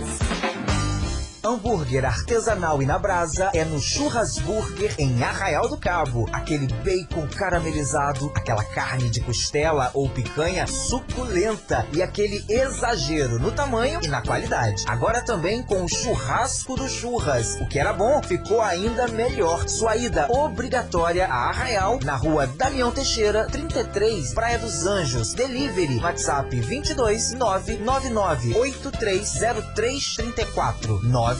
Hambúrguer 1.45 2.05
artesanal 2.05 2.81
e 2.81 2.85
na 2.85 2.97
brasa 2.97 3.51
é 3.53 3.65
no 3.65 3.77
Churrasburger 3.77 4.95
em 4.97 5.21
Arraial 5.21 5.67
do 5.67 5.75
Cabo. 5.75 6.25
Aquele 6.31 6.67
bacon 6.67 7.27
caramelizado, 7.27 8.31
aquela 8.33 8.63
carne 8.63 9.09
de 9.09 9.19
costela 9.19 9.91
ou 9.93 10.09
picanha 10.09 10.65
suculenta 10.65 11.85
e 11.91 12.01
aquele 12.01 12.45
exagero 12.47 13.39
no 13.39 13.51
tamanho 13.51 13.99
e 14.01 14.07
na 14.07 14.21
qualidade. 14.21 14.85
Agora 14.87 15.21
também 15.21 15.61
com 15.61 15.83
o 15.83 15.89
churrasco 15.89 16.77
do 16.77 16.87
Churras. 16.87 17.57
O 17.59 17.67
que 17.67 17.77
era 17.77 17.91
bom 17.91 18.23
ficou 18.23 18.61
ainda 18.61 19.09
melhor. 19.09 19.67
Sua 19.67 19.97
ida 19.97 20.31
obrigatória 20.31 21.27
a 21.27 21.49
Arraial, 21.49 21.99
na 22.05 22.15
rua 22.15 22.47
Damião 22.47 22.89
Teixeira, 22.89 23.47
33, 23.47 24.33
Praia 24.33 24.59
dos 24.59 24.85
Anjos. 24.85 25.33
Delivery, 25.33 25.97
WhatsApp 25.97 26.57
22 26.57 27.33
999 27.33 28.53
830334 28.53 31.03
999 31.03 31.32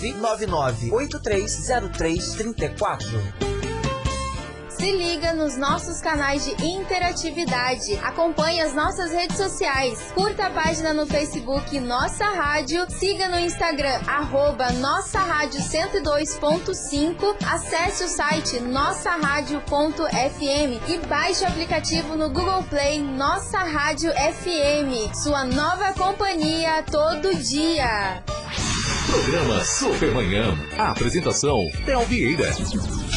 830334 0.92 3.54
Se 4.84 4.92
liga 4.92 5.34
nos 5.34 5.56
nossos 5.56 6.02
canais 6.02 6.44
de 6.44 6.66
interatividade. 6.66 7.96
Acompanhe 8.04 8.60
as 8.60 8.76
nossas 8.76 9.12
redes 9.12 9.38
sociais. 9.38 10.12
Curta 10.14 10.48
a 10.48 10.50
página 10.50 10.94
no 10.94 11.08
Facebook 11.08 11.80
Nossa 11.80 12.26
Rádio. 12.26 12.86
Siga 12.92 13.30
no 13.30 13.40
Instagram, 13.40 14.02
arroba 14.06 14.74
Nossa 14.74 15.20
Rádio 15.20 15.62
102.5. 15.62 17.16
Acesse 17.50 18.04
o 18.04 18.10
site 18.10 18.60
nossarádio.fm 18.60 20.82
e 20.90 20.98
baixe 21.08 21.46
o 21.46 21.48
aplicativo 21.48 22.18
no 22.18 22.30
Google 22.30 22.64
Play 22.64 23.02
Nossa 23.02 23.60
Rádio 23.60 24.12
FM. 24.12 25.16
Sua 25.16 25.46
nova 25.46 25.94
companhia 25.94 26.84
todo 26.84 27.34
dia. 27.36 28.22
Programa 29.14 29.64
Supermanhã. 29.64 30.58
A 30.76 30.90
apresentação, 30.90 31.70
Theo 31.86 32.00
Vieira. 32.02 32.52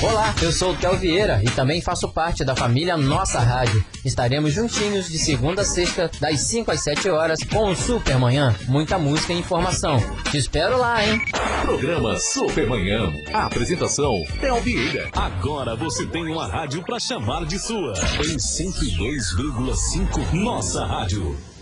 Olá, 0.03 0.35
eu 0.43 0.53
sou 0.53 0.73
o 0.73 0.77
Theo 0.77 0.95
Vieira 0.99 1.41
e 1.43 1.47
também 1.47 1.81
faço 1.81 2.07
parte 2.11 2.45
da 2.45 2.55
família 2.55 2.99
Nossa 2.99 3.41
Rádio. 3.41 3.83
Estaremos 4.05 4.53
juntinhos 4.53 5.09
de 5.09 5.19
segunda 5.19 5.63
a 5.63 5.65
sexta, 5.65 6.11
das 6.21 6.41
5 6.41 6.71
às 6.71 6.81
7 6.81 7.09
horas, 7.09 7.39
com 7.51 7.71
o 7.71 7.75
Supermanhã. 7.75 8.55
Muita 8.69 8.99
música 8.99 9.33
e 9.33 9.39
informação. 9.39 9.99
Te 10.31 10.37
espero 10.37 10.77
lá, 10.77 11.03
hein? 11.03 11.19
Programa 11.63 12.19
Supermanhã. 12.19 13.11
A 13.33 13.47
apresentação, 13.47 14.23
Theo 14.39 14.61
Vieira. 14.61 15.09
Agora 15.15 15.75
você 15.77 16.05
tem 16.07 16.31
uma 16.31 16.47
rádio 16.47 16.83
para 16.85 17.01
chamar 17.01 17.47
de 17.47 17.59
sua. 17.59 17.95
Em 18.19 18.37
102,5 18.37 20.35
Nossa 20.35 20.85
Rádio. 20.85 21.56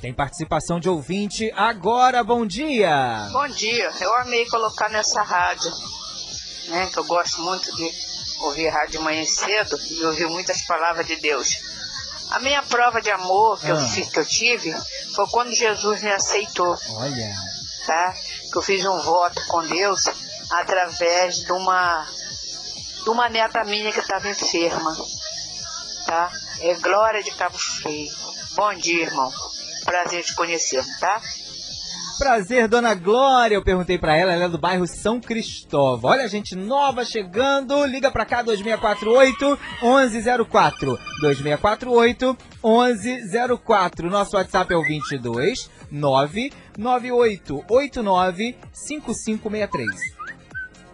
Tem 0.00 0.12
participação 0.12 0.78
de 0.78 0.88
ouvinte 0.88 1.50
agora, 1.54 2.22
bom 2.24 2.44
dia! 2.44 3.28
Bom 3.32 3.48
dia, 3.48 3.90
eu 4.00 4.14
amei 4.16 4.44
colocar 4.46 4.90
nessa 4.90 5.22
rádio, 5.22 5.70
né? 6.68 6.88
Que 6.92 6.98
eu 6.98 7.04
gosto 7.04 7.40
muito 7.40 7.74
de 7.76 7.88
ouvir 8.40 8.68
rádio 8.68 8.98
de 8.98 8.98
manhã 8.98 9.24
cedo 9.24 9.76
e 9.90 10.04
ouvir 10.04 10.26
muitas 10.26 10.66
palavras 10.66 11.06
de 11.06 11.16
Deus. 11.16 11.56
A 12.34 12.38
minha 12.40 12.62
prova 12.62 13.00
de 13.02 13.10
amor 13.10 13.60
que, 13.60 13.68
eu, 13.68 13.76
Ah. 13.76 13.88
fiz- 13.88 14.08
que 14.08 14.18
eu 14.18 14.26
tive 14.26 14.74
foi 15.14 15.26
quando 15.28 15.52
Jesus 15.52 16.02
me 16.02 16.10
aceitou, 16.10 16.76
Olha, 16.94 17.34
tá? 17.86 18.14
Que 18.50 18.56
eu 18.58 18.62
fiz 18.62 18.84
um 18.84 18.98
voto 19.00 19.40
com 19.48 19.66
Deus 19.66 20.04
através 20.50 21.36
de 21.36 21.52
uma, 21.52 22.06
de 23.04 23.10
uma 23.10 23.28
neta 23.28 23.64
minha 23.64 23.92
que 23.92 24.00
estava 24.00 24.28
enferma, 24.28 24.96
tá? 26.06 26.30
É 26.60 26.74
Glória 26.74 27.22
de 27.22 27.30
Cabo 27.32 27.58
Frio. 27.58 28.12
Bom 28.52 28.74
dia, 28.74 29.04
irmão. 29.04 29.32
Prazer 29.84 30.22
te 30.24 30.34
conhecer, 30.34 30.84
tá? 31.00 31.20
Prazer, 32.22 32.68
dona 32.68 32.94
Glória. 32.94 33.56
Eu 33.56 33.64
perguntei 33.64 33.98
pra 33.98 34.16
ela, 34.16 34.32
ela 34.32 34.44
é 34.44 34.48
do 34.48 34.56
bairro 34.56 34.86
São 34.86 35.20
Cristóvão. 35.20 36.12
Olha, 36.12 36.28
gente 36.28 36.54
nova 36.54 37.04
chegando. 37.04 37.84
Liga 37.84 38.12
pra 38.12 38.24
cá, 38.24 38.42
2648 38.42 39.58
1104. 39.82 40.96
2648 41.20 42.38
1104. 42.64 44.08
Nosso 44.08 44.36
WhatsApp 44.36 44.72
é 44.72 44.76
o 44.76 44.84
22 44.84 45.68
99889 45.90 48.56
5563. 48.72 50.22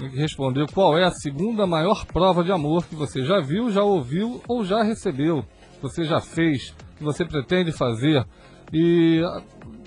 Tem 0.00 0.08
que 0.08 0.16
responder 0.16 0.66
qual 0.72 0.96
é 0.96 1.04
a 1.04 1.10
segunda 1.10 1.66
maior 1.66 2.06
prova 2.06 2.42
de 2.42 2.50
amor 2.50 2.86
que 2.86 2.94
você 2.94 3.22
já 3.22 3.38
viu, 3.38 3.70
já 3.70 3.82
ouviu 3.82 4.40
ou 4.48 4.64
já 4.64 4.82
recebeu. 4.82 5.44
Que 5.74 5.82
você 5.82 6.04
já 6.04 6.18
fez, 6.22 6.74
que 6.96 7.04
você 7.04 7.22
pretende 7.22 7.70
fazer. 7.70 8.24
E 8.72 9.22
ah, 9.22 9.42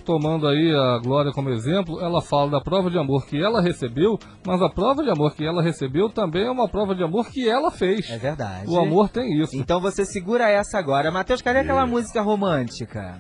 tomando 0.05 0.47
aí 0.47 0.71
a 0.71 0.99
Glória 0.99 1.31
como 1.31 1.49
exemplo, 1.49 1.99
ela 1.99 2.21
fala 2.21 2.51
da 2.51 2.61
prova 2.61 2.91
de 2.91 2.99
amor 2.99 3.25
que 3.25 3.41
ela 3.41 3.59
recebeu, 3.59 4.19
mas 4.45 4.61
a 4.61 4.69
prova 4.69 5.01
de 5.01 5.09
amor 5.09 5.33
que 5.33 5.43
ela 5.43 5.63
recebeu 5.63 6.07
também 6.09 6.45
é 6.45 6.51
uma 6.51 6.69
prova 6.69 6.93
de 6.93 7.03
amor 7.03 7.31
que 7.31 7.49
ela 7.49 7.71
fez. 7.71 8.07
É 8.11 8.17
verdade. 8.19 8.69
O 8.69 8.79
amor 8.79 9.09
tem 9.09 9.41
isso. 9.41 9.57
Então 9.57 9.81
você 9.81 10.05
segura 10.05 10.47
essa 10.47 10.77
agora. 10.77 11.09
Matheus, 11.09 11.41
cadê 11.41 11.59
aquela 11.59 11.87
música 11.87 12.21
romântica? 12.21 13.19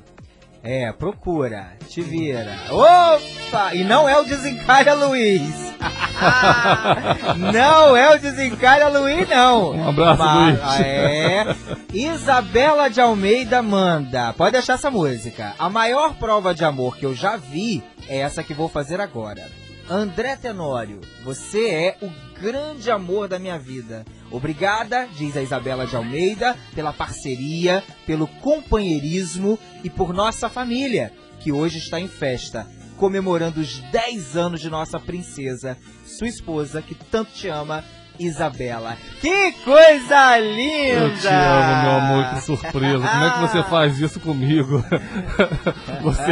É, 0.65 0.93
procura, 0.93 1.73
te 1.89 2.01
vira. 2.01 2.55
Opa! 2.71 3.73
E 3.75 3.83
não 3.83 4.07
é 4.07 4.17
o 4.17 4.23
Desencalha 4.23 4.93
Luiz. 4.93 5.73
não 7.53 7.97
é 7.97 8.15
o 8.15 8.17
Desencalha 8.19 8.87
Luiz, 8.87 9.27
não. 9.27 9.71
Um 9.71 9.89
abraço, 9.89 10.23
Mas- 10.23 10.59
Luiz. 10.61 10.79
É. 10.79 11.55
Isabela 11.93 12.89
de 12.89 13.01
Almeida 13.01 13.61
manda. 13.61 14.31
Pode 14.33 14.53
deixar 14.53 14.73
essa 14.75 14.89
música. 14.89 15.53
A 15.59 15.69
maior 15.69 16.13
prova 16.15 16.53
de 16.55 16.63
amor 16.63 16.95
que 16.95 17.05
eu 17.05 17.13
já 17.13 17.35
vi 17.35 17.83
é 18.07 18.19
essa 18.19 18.41
que 18.41 18.53
vou 18.53 18.69
fazer 18.69 19.01
agora. 19.01 19.45
André 19.89 20.37
Tenório, 20.37 21.01
você 21.25 21.67
é 21.67 21.97
o 22.01 22.09
grande 22.39 22.89
amor 22.89 23.27
da 23.27 23.37
minha 23.37 23.59
vida. 23.59 24.05
Obrigada, 24.31 25.07
diz 25.17 25.35
a 25.35 25.41
Isabela 25.41 25.85
de 25.85 25.93
Almeida, 25.93 26.57
pela 26.73 26.93
parceria, 26.93 27.83
pelo 28.07 28.25
companheirismo 28.25 29.59
e 29.83 29.89
por 29.89 30.13
nossa 30.13 30.47
família, 30.47 31.11
que 31.41 31.51
hoje 31.51 31.79
está 31.79 31.99
em 31.99 32.07
festa, 32.07 32.65
comemorando 32.95 33.59
os 33.59 33.79
10 33.91 34.37
anos 34.37 34.61
de 34.61 34.69
nossa 34.69 34.99
princesa, 34.99 35.77
sua 36.05 36.29
esposa, 36.29 36.81
que 36.81 36.95
tanto 36.95 37.33
te 37.33 37.49
ama 37.49 37.83
Isabela. 38.19 38.95
Que 39.19 39.51
coisa 39.63 40.37
linda! 40.39 40.99
Eu 41.03 41.17
te 41.17 41.27
amo, 41.27 41.81
meu 41.83 41.91
amor, 41.91 42.33
que 42.33 42.41
surpresa. 42.41 43.07
Como 43.07 43.25
é 43.25 43.29
que 43.31 43.39
você 43.39 43.63
faz 43.63 43.99
isso 43.99 44.19
comigo? 44.19 44.83
Você 46.03 46.31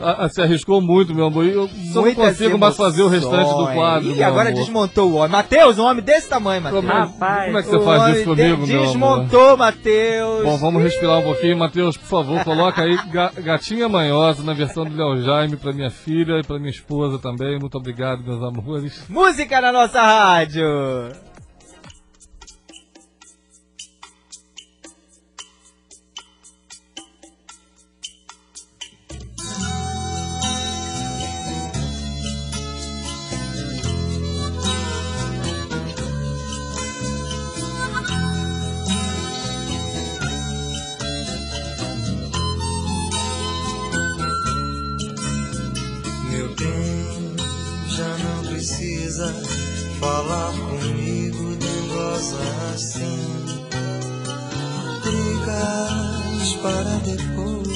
ah, 0.00 0.28
se 0.30 0.40
arriscou 0.40 0.80
muito, 0.80 1.14
meu 1.14 1.26
amor. 1.26 1.44
e 1.44 1.52
Eu 1.52 1.68
só 1.92 2.00
não 2.02 2.14
consigo 2.14 2.58
mais 2.58 2.76
fazer 2.76 3.02
o 3.02 3.08
restante 3.08 3.50
do 3.50 3.66
quadro. 3.72 4.10
Ih, 4.10 4.14
meu 4.14 4.26
agora 4.26 4.48
amor. 4.48 4.60
desmontou 4.60 5.10
o 5.10 5.14
homem. 5.16 5.30
Matheus, 5.30 5.78
um 5.78 5.84
homem 5.84 6.02
desse 6.02 6.28
tamanho, 6.28 6.62
Matheus. 6.62 6.84
Como, 6.84 6.92
é- 6.92 7.06
como 7.46 7.58
é 7.58 7.62
que 7.62 7.68
você 7.68 7.80
faz 7.84 8.16
isso 8.16 8.24
comigo, 8.24 8.66
meu 8.66 8.76
amor? 8.78 8.86
Desmontou, 8.86 9.56
Matheus. 9.56 10.44
Bom, 10.44 10.56
vamos 10.56 10.82
respirar 10.82 11.18
um 11.18 11.22
pouquinho. 11.22 11.58
Matheus, 11.58 11.96
por 11.96 12.06
favor, 12.06 12.42
coloca 12.44 12.82
aí 12.82 12.96
Ga- 13.10 13.32
Gatinha 13.36 13.88
Manhosa 13.88 14.42
na 14.42 14.54
versão 14.54 14.84
do 14.84 14.96
Léo 14.96 15.22
Jaime 15.22 15.56
pra 15.56 15.72
minha 15.72 15.90
filha 15.90 16.38
e 16.40 16.42
pra 16.42 16.58
minha 16.58 16.70
esposa 16.70 17.18
também. 17.18 17.58
Muito 17.58 17.76
obrigado, 17.76 18.22
meus 18.24 18.42
amores. 18.42 19.04
Música 19.08 19.60
na 19.60 19.70
nossa 19.72 20.00
rádio. 20.00 20.64
Precisa 49.14 49.32
falar 50.00 50.52
comigo 50.52 51.56
dengosa 51.56 52.38
assim. 52.74 53.44
Brigas 55.02 56.54
para 56.60 56.98
depois 57.04 57.68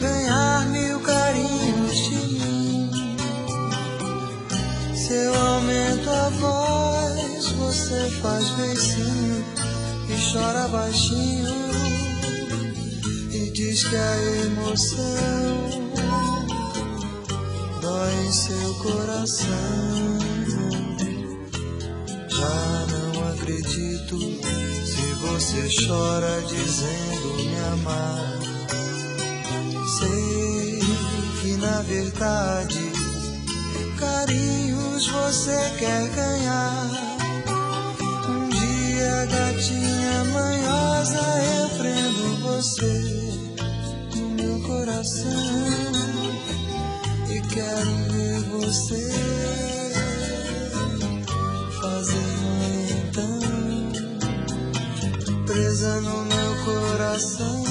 ganhar 0.00 0.66
mil 0.68 1.00
carinhos 1.00 1.96
de 1.96 2.16
mim. 2.16 2.90
Se 4.94 5.14
eu 5.14 5.34
aumento 5.34 6.10
a 6.10 6.28
voz, 6.28 7.48
você 7.52 8.10
faz 8.20 8.50
beicinho 8.50 9.44
e 10.10 10.32
chora 10.32 10.68
baixinho 10.68 11.48
e 13.30 13.50
diz 13.50 13.84
que 13.84 13.96
a 13.96 14.16
emoção 14.44 15.81
em 18.10 18.32
seu 18.32 18.74
coração. 18.74 20.18
Já 22.28 22.86
não 22.92 23.28
acredito 23.32 24.18
se 24.18 25.14
você 25.20 25.86
chora 25.86 26.42
dizendo 26.48 27.34
me 27.36 27.56
amar. 27.72 28.40
Sei 29.98 30.80
que 31.40 31.56
na 31.58 31.82
verdade 31.82 32.92
carinhos 33.98 35.06
você 35.06 35.56
quer 35.78 36.08
ganhar. 36.08 36.90
Um 38.28 38.48
dia, 38.48 39.26
gatinha 39.26 40.24
manhosa, 40.24 41.20
eu 41.56 41.68
prendo 41.78 42.36
você 42.42 43.32
no 44.16 44.28
meu 44.30 44.60
coração 44.62 45.91
quero 47.54 47.94
ver 48.10 48.40
você 48.48 49.08
fazer 51.80 52.96
então 53.04 53.40
presa 55.44 56.00
no 56.00 56.24
meu 56.24 56.64
coração. 56.64 57.64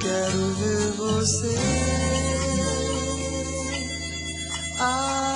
Quero 0.00 0.54
ver 0.54 0.92
você. 0.96 1.58
Um 4.80 5.31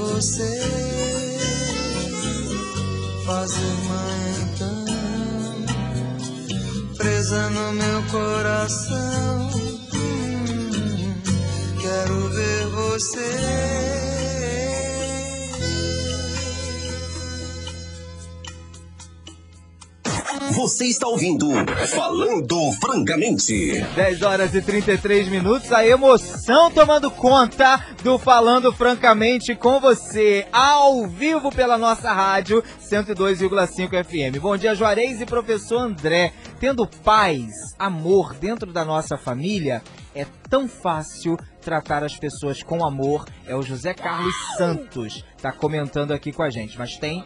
você 0.00 0.60
fazer 3.26 3.72
mãe 3.88 4.20
então, 4.54 4.84
presa 6.96 7.50
no 7.50 7.72
meu 7.72 8.02
coração. 8.10 9.50
Hum, 9.94 11.14
Quero 11.80 12.28
ver 12.30 12.66
você. 12.68 13.99
Você 20.60 20.88
está 20.88 21.08
ouvindo 21.08 21.48
Falando 21.88 22.70
Francamente. 22.82 23.80
10 23.80 24.20
horas 24.20 24.54
e 24.54 24.60
33 24.60 25.28
minutos, 25.28 25.72
a 25.72 25.86
emoção 25.86 26.70
tomando 26.70 27.10
conta 27.10 27.82
do 28.02 28.18
Falando 28.18 28.70
Francamente 28.70 29.54
com 29.54 29.80
você, 29.80 30.46
ao 30.52 31.06
vivo 31.06 31.50
pela 31.50 31.78
nossa 31.78 32.12
rádio 32.12 32.62
102,5 32.78 34.04
FM. 34.04 34.38
Bom 34.38 34.54
dia, 34.54 34.74
Juarez 34.74 35.22
e 35.22 35.24
professor 35.24 35.78
André. 35.78 36.34
Tendo 36.60 36.86
paz, 36.86 37.74
amor 37.78 38.34
dentro 38.34 38.70
da 38.70 38.84
nossa 38.84 39.16
família, 39.16 39.82
é 40.14 40.26
tão 40.50 40.68
fácil 40.68 41.38
tratar 41.62 42.04
as 42.04 42.18
pessoas 42.18 42.62
com 42.62 42.84
amor. 42.84 43.24
É 43.46 43.56
o 43.56 43.62
José 43.62 43.94
Carlos 43.94 44.34
Santos, 44.58 45.24
tá 45.40 45.52
comentando 45.52 46.12
aqui 46.12 46.32
com 46.32 46.42
a 46.42 46.50
gente, 46.50 46.78
mas 46.78 46.98
tem... 46.98 47.24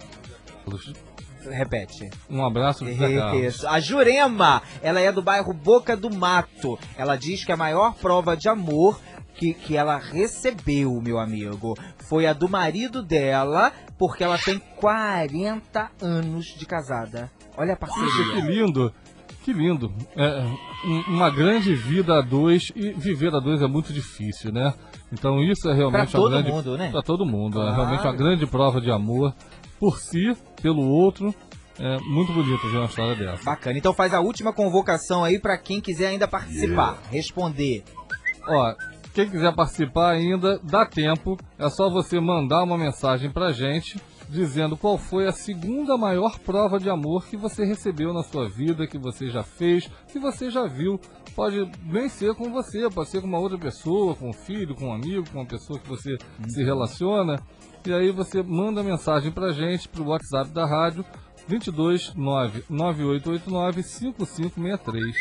Repete. 1.51 2.11
Um 2.31 2.45
abraço, 2.45 2.85
Carlos. 2.85 3.43
Isso. 3.43 3.69
A 3.69 3.79
Jurema, 3.81 4.63
ela 4.83 5.01
é 5.01 5.11
do 5.13 5.23
bairro 5.23 5.53
Boca 5.53 5.97
do 5.97 6.13
Mato. 6.15 6.79
Ela 6.97 7.17
diz 7.17 7.45
que 7.45 7.53
a 7.53 7.57
maior 7.57 7.95
prova 7.95 8.37
de 8.37 8.49
amor 8.49 8.99
que, 9.37 9.53
que 9.53 9.77
ela 9.77 9.99
recebeu, 9.99 11.01
meu 11.03 11.19
amigo, 11.19 11.75
foi 12.09 12.27
a 12.27 12.33
do 12.33 12.49
marido 12.49 13.03
dela, 13.03 13.73
porque 13.99 14.23
ela 14.23 14.39
tem 14.39 14.59
40 14.77 15.91
anos 16.01 16.47
de 16.57 16.65
casada. 16.67 17.31
Olha 17.57 17.75
a 17.75 17.77
Puxa, 17.77 17.93
que 17.95 18.01
parceria. 18.01 18.45
lindo. 18.45 18.93
Que 19.45 19.53
lindo. 19.53 19.93
É, 20.17 20.43
um- 20.87 21.15
uma 21.17 21.29
grande 21.31 21.75
vida 21.75 22.19
a 22.19 22.23
dois 22.23 22.73
e 22.75 22.93
viver 22.93 23.35
a 23.35 23.39
dois 23.41 23.61
é 23.61 23.67
muito 23.67 23.93
difícil, 23.93 24.51
né? 24.51 24.73
Então 25.13 25.39
isso 25.43 25.69
é 25.69 25.75
realmente 25.75 26.11
Pra 26.11 26.19
todo 26.21 26.33
uma 26.33 26.41
grande 26.43 26.51
mundo, 26.57 26.79
né? 26.79 26.91
Pra 26.91 27.03
todo 27.03 27.27
mundo, 27.27 27.59
é 27.61 27.63
Claro. 27.65 27.75
realmente 27.77 28.03
uma 28.07 28.17
grande 28.17 28.47
prova 28.47 28.81
de 28.81 28.91
amor 28.91 29.35
por 29.79 29.99
si, 29.99 30.37
pelo 30.61 30.83
outro. 30.83 31.35
É 31.79 31.99
muito 32.01 32.33
bonito 32.33 32.71
ver 32.71 32.79
uma 32.79 32.87
história 32.87 33.17
dessa. 33.17 33.43
Bacana. 33.45 33.77
Então 33.77 33.93
faz 33.93 34.15
a 34.15 34.21
última 34.21 34.53
convocação 34.53 35.25
aí 35.25 35.41
pra 35.41 35.59
quem 35.59 35.81
quiser 35.81 36.09
ainda 36.09 36.29
participar, 36.29 37.03
responder. 37.11 37.83
Ó, 38.47 38.75
quem 39.13 39.29
quiser 39.29 39.55
participar 39.55 40.11
ainda, 40.11 40.61
dá 40.63 40.87
tempo. 40.87 41.37
É 41.59 41.69
só 41.69 41.91
você 41.91 42.21
mandar 42.21 42.63
uma 42.63 42.79
mensagem 42.79 43.31
pra 43.31 43.53
gente 43.53 44.01
dizendo 44.29 44.77
qual 44.77 44.97
foi 44.97 45.27
a 45.27 45.33
segunda 45.33 45.97
maior 45.97 46.39
prova 46.39 46.79
de 46.79 46.89
amor 46.89 47.27
que 47.27 47.37
você 47.37 47.65
recebeu 47.65 48.13
na 48.13 48.23
sua 48.23 48.49
vida, 48.49 48.87
que 48.87 48.99
você 48.99 49.29
já 49.29 49.43
fez, 49.43 49.91
que 50.13 50.19
você 50.19 50.51
já 50.51 50.67
viu. 50.67 51.01
Pode 51.35 51.71
nem 51.85 52.09
ser 52.09 52.35
com 52.35 52.51
você, 52.51 52.89
pode 52.91 53.11
ser 53.11 53.21
com 53.21 53.27
uma 53.27 53.39
outra 53.39 53.59
pessoa, 53.59 54.15
com 54.15 54.31
um 54.31 54.33
filho, 54.33 54.75
com 54.75 54.87
um 54.87 54.95
amigo, 54.95 55.29
com 55.31 55.39
uma 55.39 55.47
pessoa 55.47 55.79
que 55.79 55.89
você 55.89 56.17
se 56.49 56.63
relaciona. 56.63 57.41
E 57.87 57.93
aí 57.93 58.11
você 58.11 58.43
manda 58.43 58.83
mensagem 58.83 59.31
pra 59.31 59.53
gente 59.53 59.89
pro 59.89 60.09
WhatsApp 60.09 60.51
da 60.51 60.65
rádio 60.65 61.05
22 61.47 62.15
99889 62.15 63.83
5563. 63.83 65.17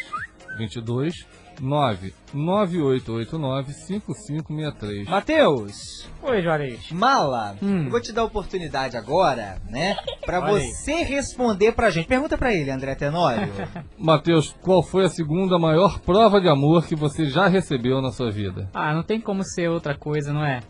22 0.57 1.27
99889 1.61 3.73
5563. 3.73 5.07
Matheus! 5.07 6.07
Oi, 6.21 6.41
Juarez. 6.41 6.91
Mala, 6.91 7.55
eu 7.61 7.89
vou 7.89 8.01
te 8.01 8.11
dar 8.11 8.21
a 8.21 8.25
oportunidade 8.25 8.97
agora, 8.97 9.57
né? 9.69 9.95
Pra 10.25 10.39
Olha 10.41 10.63
aí. 10.63 10.71
você 10.71 11.03
responder 11.03 11.73
pra 11.73 11.89
gente. 11.89 12.07
Pergunta 12.07 12.37
pra 12.37 12.53
ele, 12.53 12.71
André 12.71 12.95
Tenório. 12.95 13.51
Matheus, 13.97 14.55
qual 14.61 14.81
foi 14.81 15.05
a 15.05 15.09
segunda 15.09 15.59
maior 15.59 15.99
prova 15.99 16.39
de 16.39 16.47
amor 16.47 16.87
que 16.87 16.95
você 16.95 17.25
já 17.25 17.47
recebeu 17.47 18.01
na 18.01 18.11
sua 18.11 18.31
vida? 18.31 18.69
Ah, 18.73 18.93
não 18.93 19.03
tem 19.03 19.19
como 19.19 19.43
ser 19.43 19.69
outra 19.69 19.95
coisa, 19.97 20.31
não 20.33 20.45
é? 20.45 20.61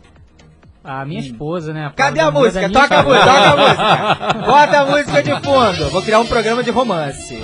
A 0.84 1.02
minha 1.06 1.20
esposa, 1.20 1.72
né? 1.72 1.90
Cadê 1.96 2.20
a 2.20 2.26
de 2.28 2.32
música? 2.32 2.68
Toca 2.68 2.98
a 2.98 3.02
música, 3.02 3.24
toca 3.24 3.50
a 3.50 3.56
música. 3.56 4.46
Bota 4.46 4.80
a 4.80 4.84
música 4.84 5.22
de 5.22 5.30
fundo. 5.40 5.90
Vou 5.90 6.02
criar 6.02 6.20
um 6.20 6.26
programa 6.26 6.62
de 6.62 6.70
romance. 6.70 7.38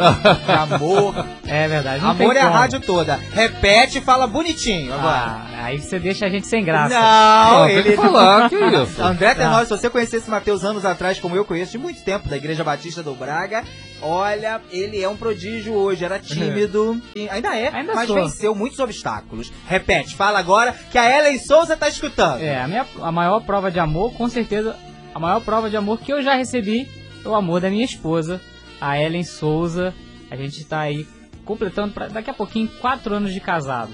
Amor. 0.47 1.25
É 1.47 1.67
verdade. 1.67 2.05
Amor 2.05 2.37
é 2.37 2.41
a 2.41 2.51
rádio 2.51 2.81
toda. 2.81 3.19
Repete 3.33 3.97
e 3.97 4.01
fala 4.03 4.27
bonitinho 4.27 4.93
agora. 4.93 5.17
Ah, 5.17 5.47
aí 5.61 5.79
você 5.79 5.99
deixa 5.99 6.27
a 6.27 6.29
gente 6.29 6.47
sem 6.47 6.65
graça. 6.65 6.95
Não, 6.99 7.69
ele 7.69 7.97
falar, 7.97 8.49
que 8.49 8.57
isso? 8.57 9.01
André. 9.03 9.35
Tenório, 9.35 9.67
se 9.67 9.77
você 9.77 9.91
conhecesse 9.91 10.31
Matheus 10.31 10.65
anos 10.65 10.85
atrás, 10.85 11.19
como 11.19 11.37
eu 11.37 11.45
conheço 11.45 11.73
de 11.73 11.79
muito 11.79 12.03
tempo, 12.03 12.29
da 12.29 12.37
Igreja 12.37 12.65
Batista 12.65 13.03
do 13.03 13.15
Braga, 13.15 13.65
olha, 14.01 14.61
ele 14.71 15.03
é 15.03 15.09
um 15.09 15.17
prodígio 15.17 15.75
hoje, 15.75 16.05
era 16.05 16.19
tímido, 16.19 17.01
e 17.15 17.29
ainda 17.29 17.57
é, 17.57 17.69
Ainda 17.69 17.95
mas 17.95 18.07
sou. 18.07 18.17
venceu 18.17 18.55
muitos 18.55 18.79
obstáculos. 18.79 19.53
Repete, 19.67 20.15
fala 20.15 20.39
agora 20.39 20.75
que 20.91 20.99
a 20.99 21.19
Ellen 21.19 21.39
Souza 21.39 21.77
tá 21.77 21.89
escutando. 21.89 22.43
É, 22.43 22.61
a, 22.61 22.67
minha, 22.69 22.87
a 23.01 23.13
maior 23.13 23.41
prova 23.41 23.71
de 23.71 23.79
amor, 23.79 24.13
com 24.15 24.29
certeza, 24.29 24.77
a 25.15 25.19
maior 25.19 25.41
prova 25.41 25.69
de 25.69 25.77
amor 25.77 25.99
que 25.99 26.13
eu 26.13 26.23
já 26.23 26.35
recebi 26.35 26.89
é 27.25 27.29
o 27.29 27.35
amor 27.35 27.61
da 27.61 27.69
minha 27.71 27.85
esposa, 27.85 28.41
a 28.81 28.99
Ellen 28.99 29.25
Souza. 29.25 29.95
A 30.31 30.37
gente 30.37 30.65
tá 30.65 30.81
aí 30.81 31.07
completando 31.45 31.93
pra, 31.93 32.07
daqui 32.09 32.31
a 32.31 32.35
pouquinho 32.35 32.69
quatro 32.81 33.15
anos 33.15 33.35
de 33.35 33.41
casado. 33.41 33.91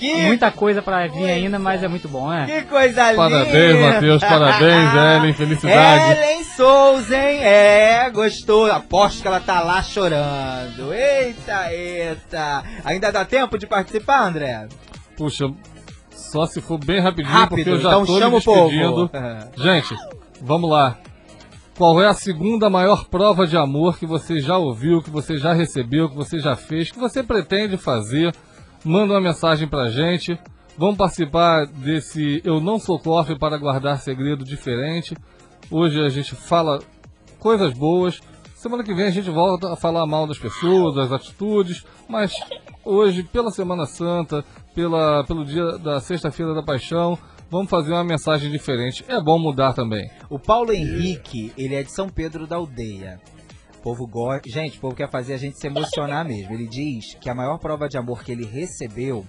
Que, 0.00 0.14
Muita 0.22 0.50
coisa 0.50 0.80
pra 0.80 1.06
vir 1.06 1.26
ainda, 1.26 1.58
mas 1.58 1.82
é 1.82 1.88
muito 1.88 2.08
bom, 2.08 2.30
né? 2.30 2.46
que 2.46 2.62
coisa 2.62 3.12
linda! 3.12 3.28
Parabéns, 3.28 3.80
Matheus, 3.80 4.20
parabéns, 4.22 4.94
Ellen, 4.96 5.34
felicidade. 5.34 6.12
Ellen 6.18 6.44
Souza, 6.44 7.14
hein? 7.14 7.40
É, 7.42 8.08
gostou. 8.08 8.72
Aposto 8.72 9.20
que 9.20 9.28
ela 9.28 9.40
tá 9.40 9.60
lá 9.60 9.82
chorando. 9.82 10.94
Eita, 10.94 11.70
eita. 11.70 12.64
Ainda 12.82 13.12
dá 13.12 13.26
tempo 13.26 13.58
de 13.58 13.66
participar, 13.66 14.26
André? 14.26 14.68
Puxa, 15.18 15.50
só 16.10 16.46
se 16.46 16.62
for 16.62 16.78
bem 16.78 16.98
rapidinho, 16.98 17.34
Rápido, 17.34 17.56
porque 17.56 17.70
eu 17.70 17.80
já 17.80 17.90
então 17.90 18.06
tô 18.06 18.18
chama 18.18 18.30
me 18.30 18.36
o 18.38 18.42
povo. 18.42 18.70
despedindo. 18.70 19.10
Gente, 19.62 19.94
vamos 20.40 20.70
lá. 20.70 20.96
Qual 21.76 22.00
é 22.00 22.06
a 22.06 22.14
segunda 22.14 22.70
maior 22.70 23.04
prova 23.04 23.46
de 23.46 23.56
amor 23.58 23.98
que 23.98 24.06
você 24.06 24.40
já 24.40 24.56
ouviu, 24.56 25.02
que 25.02 25.10
você 25.10 25.36
já 25.36 25.52
recebeu, 25.52 26.08
que 26.08 26.16
você 26.16 26.38
já 26.38 26.56
fez, 26.56 26.90
que 26.90 26.98
você 26.98 27.22
pretende 27.22 27.76
fazer? 27.76 28.34
Manda 28.84 29.12
uma 29.12 29.20
mensagem 29.20 29.68
pra 29.68 29.90
gente. 29.90 30.38
Vamos 30.76 30.96
participar 30.96 31.66
desse 31.66 32.40
Eu 32.42 32.60
Não 32.60 32.78
Sou 32.78 32.98
Cofre 32.98 33.38
para 33.38 33.58
Guardar 33.58 34.00
Segredo 34.00 34.42
Diferente. 34.42 35.14
Hoje 35.70 36.00
a 36.00 36.08
gente 36.08 36.34
fala 36.34 36.78
coisas 37.38 37.74
boas. 37.74 38.20
Semana 38.54 38.82
que 38.82 38.94
vem 38.94 39.06
a 39.06 39.10
gente 39.10 39.28
volta 39.28 39.72
a 39.72 39.76
falar 39.76 40.06
mal 40.06 40.26
das 40.26 40.38
pessoas, 40.38 40.94
das 40.94 41.12
atitudes, 41.12 41.84
mas 42.08 42.32
hoje, 42.84 43.22
pela 43.22 43.50
Semana 43.50 43.84
Santa, 43.84 44.42
pela, 44.74 45.24
pelo 45.24 45.44
dia 45.44 45.78
da 45.78 46.00
Sexta-feira 46.00 46.54
da 46.54 46.62
Paixão, 46.62 47.18
vamos 47.50 47.68
fazer 47.68 47.92
uma 47.92 48.04
mensagem 48.04 48.50
diferente. 48.50 49.04
É 49.08 49.20
bom 49.20 49.38
mudar 49.38 49.74
também. 49.74 50.10
O 50.30 50.38
Paulo 50.38 50.72
Henrique, 50.72 51.52
ele 51.56 51.74
é 51.74 51.82
de 51.82 51.92
São 51.92 52.08
Pedro 52.08 52.46
da 52.46 52.56
Aldeia. 52.56 53.20
O 53.80 53.82
povo 53.82 54.06
gosta. 54.06 54.46
Gente, 54.46 54.76
o 54.76 54.80
povo 54.82 54.94
quer 54.94 55.10
fazer 55.10 55.32
a 55.32 55.38
gente 55.38 55.58
se 55.58 55.66
emocionar 55.66 56.22
mesmo. 56.22 56.52
Ele 56.52 56.68
diz 56.68 57.14
que 57.14 57.30
a 57.30 57.34
maior 57.34 57.56
prova 57.58 57.88
de 57.88 57.96
amor 57.96 58.22
que 58.22 58.30
ele 58.30 58.44
recebeu 58.44 59.26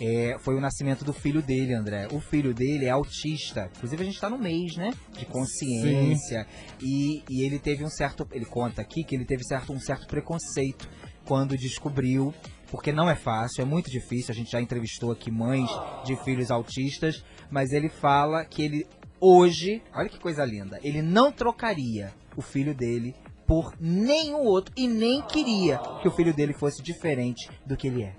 é, 0.00 0.36
foi 0.40 0.56
o 0.56 0.60
nascimento 0.60 1.04
do 1.04 1.12
filho 1.12 1.40
dele, 1.40 1.72
André. 1.74 2.08
O 2.10 2.18
filho 2.18 2.52
dele 2.52 2.86
é 2.86 2.90
autista. 2.90 3.70
Inclusive, 3.76 4.02
a 4.02 4.04
gente 4.04 4.20
tá 4.20 4.28
no 4.28 4.36
mês, 4.36 4.74
né? 4.76 4.90
De 5.16 5.24
consciência. 5.24 6.44
E, 6.82 7.22
e 7.30 7.46
ele 7.46 7.60
teve 7.60 7.84
um 7.84 7.88
certo. 7.88 8.26
Ele 8.32 8.44
conta 8.44 8.82
aqui 8.82 9.04
que 9.04 9.14
ele 9.14 9.24
teve 9.24 9.44
certo, 9.44 9.72
um 9.72 9.78
certo 9.78 10.08
preconceito 10.08 10.90
quando 11.24 11.56
descobriu. 11.56 12.34
Porque 12.72 12.90
não 12.90 13.08
é 13.08 13.14
fácil, 13.14 13.62
é 13.62 13.64
muito 13.64 13.88
difícil. 13.92 14.32
A 14.32 14.34
gente 14.34 14.50
já 14.50 14.60
entrevistou 14.60 15.12
aqui 15.12 15.30
mães 15.30 15.70
de 16.04 16.16
filhos 16.24 16.50
autistas. 16.50 17.24
Mas 17.48 17.70
ele 17.70 17.88
fala 17.88 18.44
que 18.44 18.60
ele 18.60 18.86
hoje, 19.20 19.80
olha 19.94 20.08
que 20.08 20.18
coisa 20.18 20.44
linda, 20.44 20.80
ele 20.82 21.00
não 21.00 21.30
trocaria 21.30 22.12
o 22.36 22.42
filho 22.42 22.74
dele 22.74 23.14
por 23.46 23.72
nenhum 23.80 24.44
outro 24.44 24.72
e 24.76 24.86
nem 24.88 25.20
queria 25.22 25.78
que 26.00 26.08
o 26.08 26.10
filho 26.10 26.34
dele 26.34 26.52
fosse 26.54 26.82
diferente 26.82 27.48
do 27.66 27.76
que 27.76 27.88
ele 27.88 28.02
é. 28.02 28.14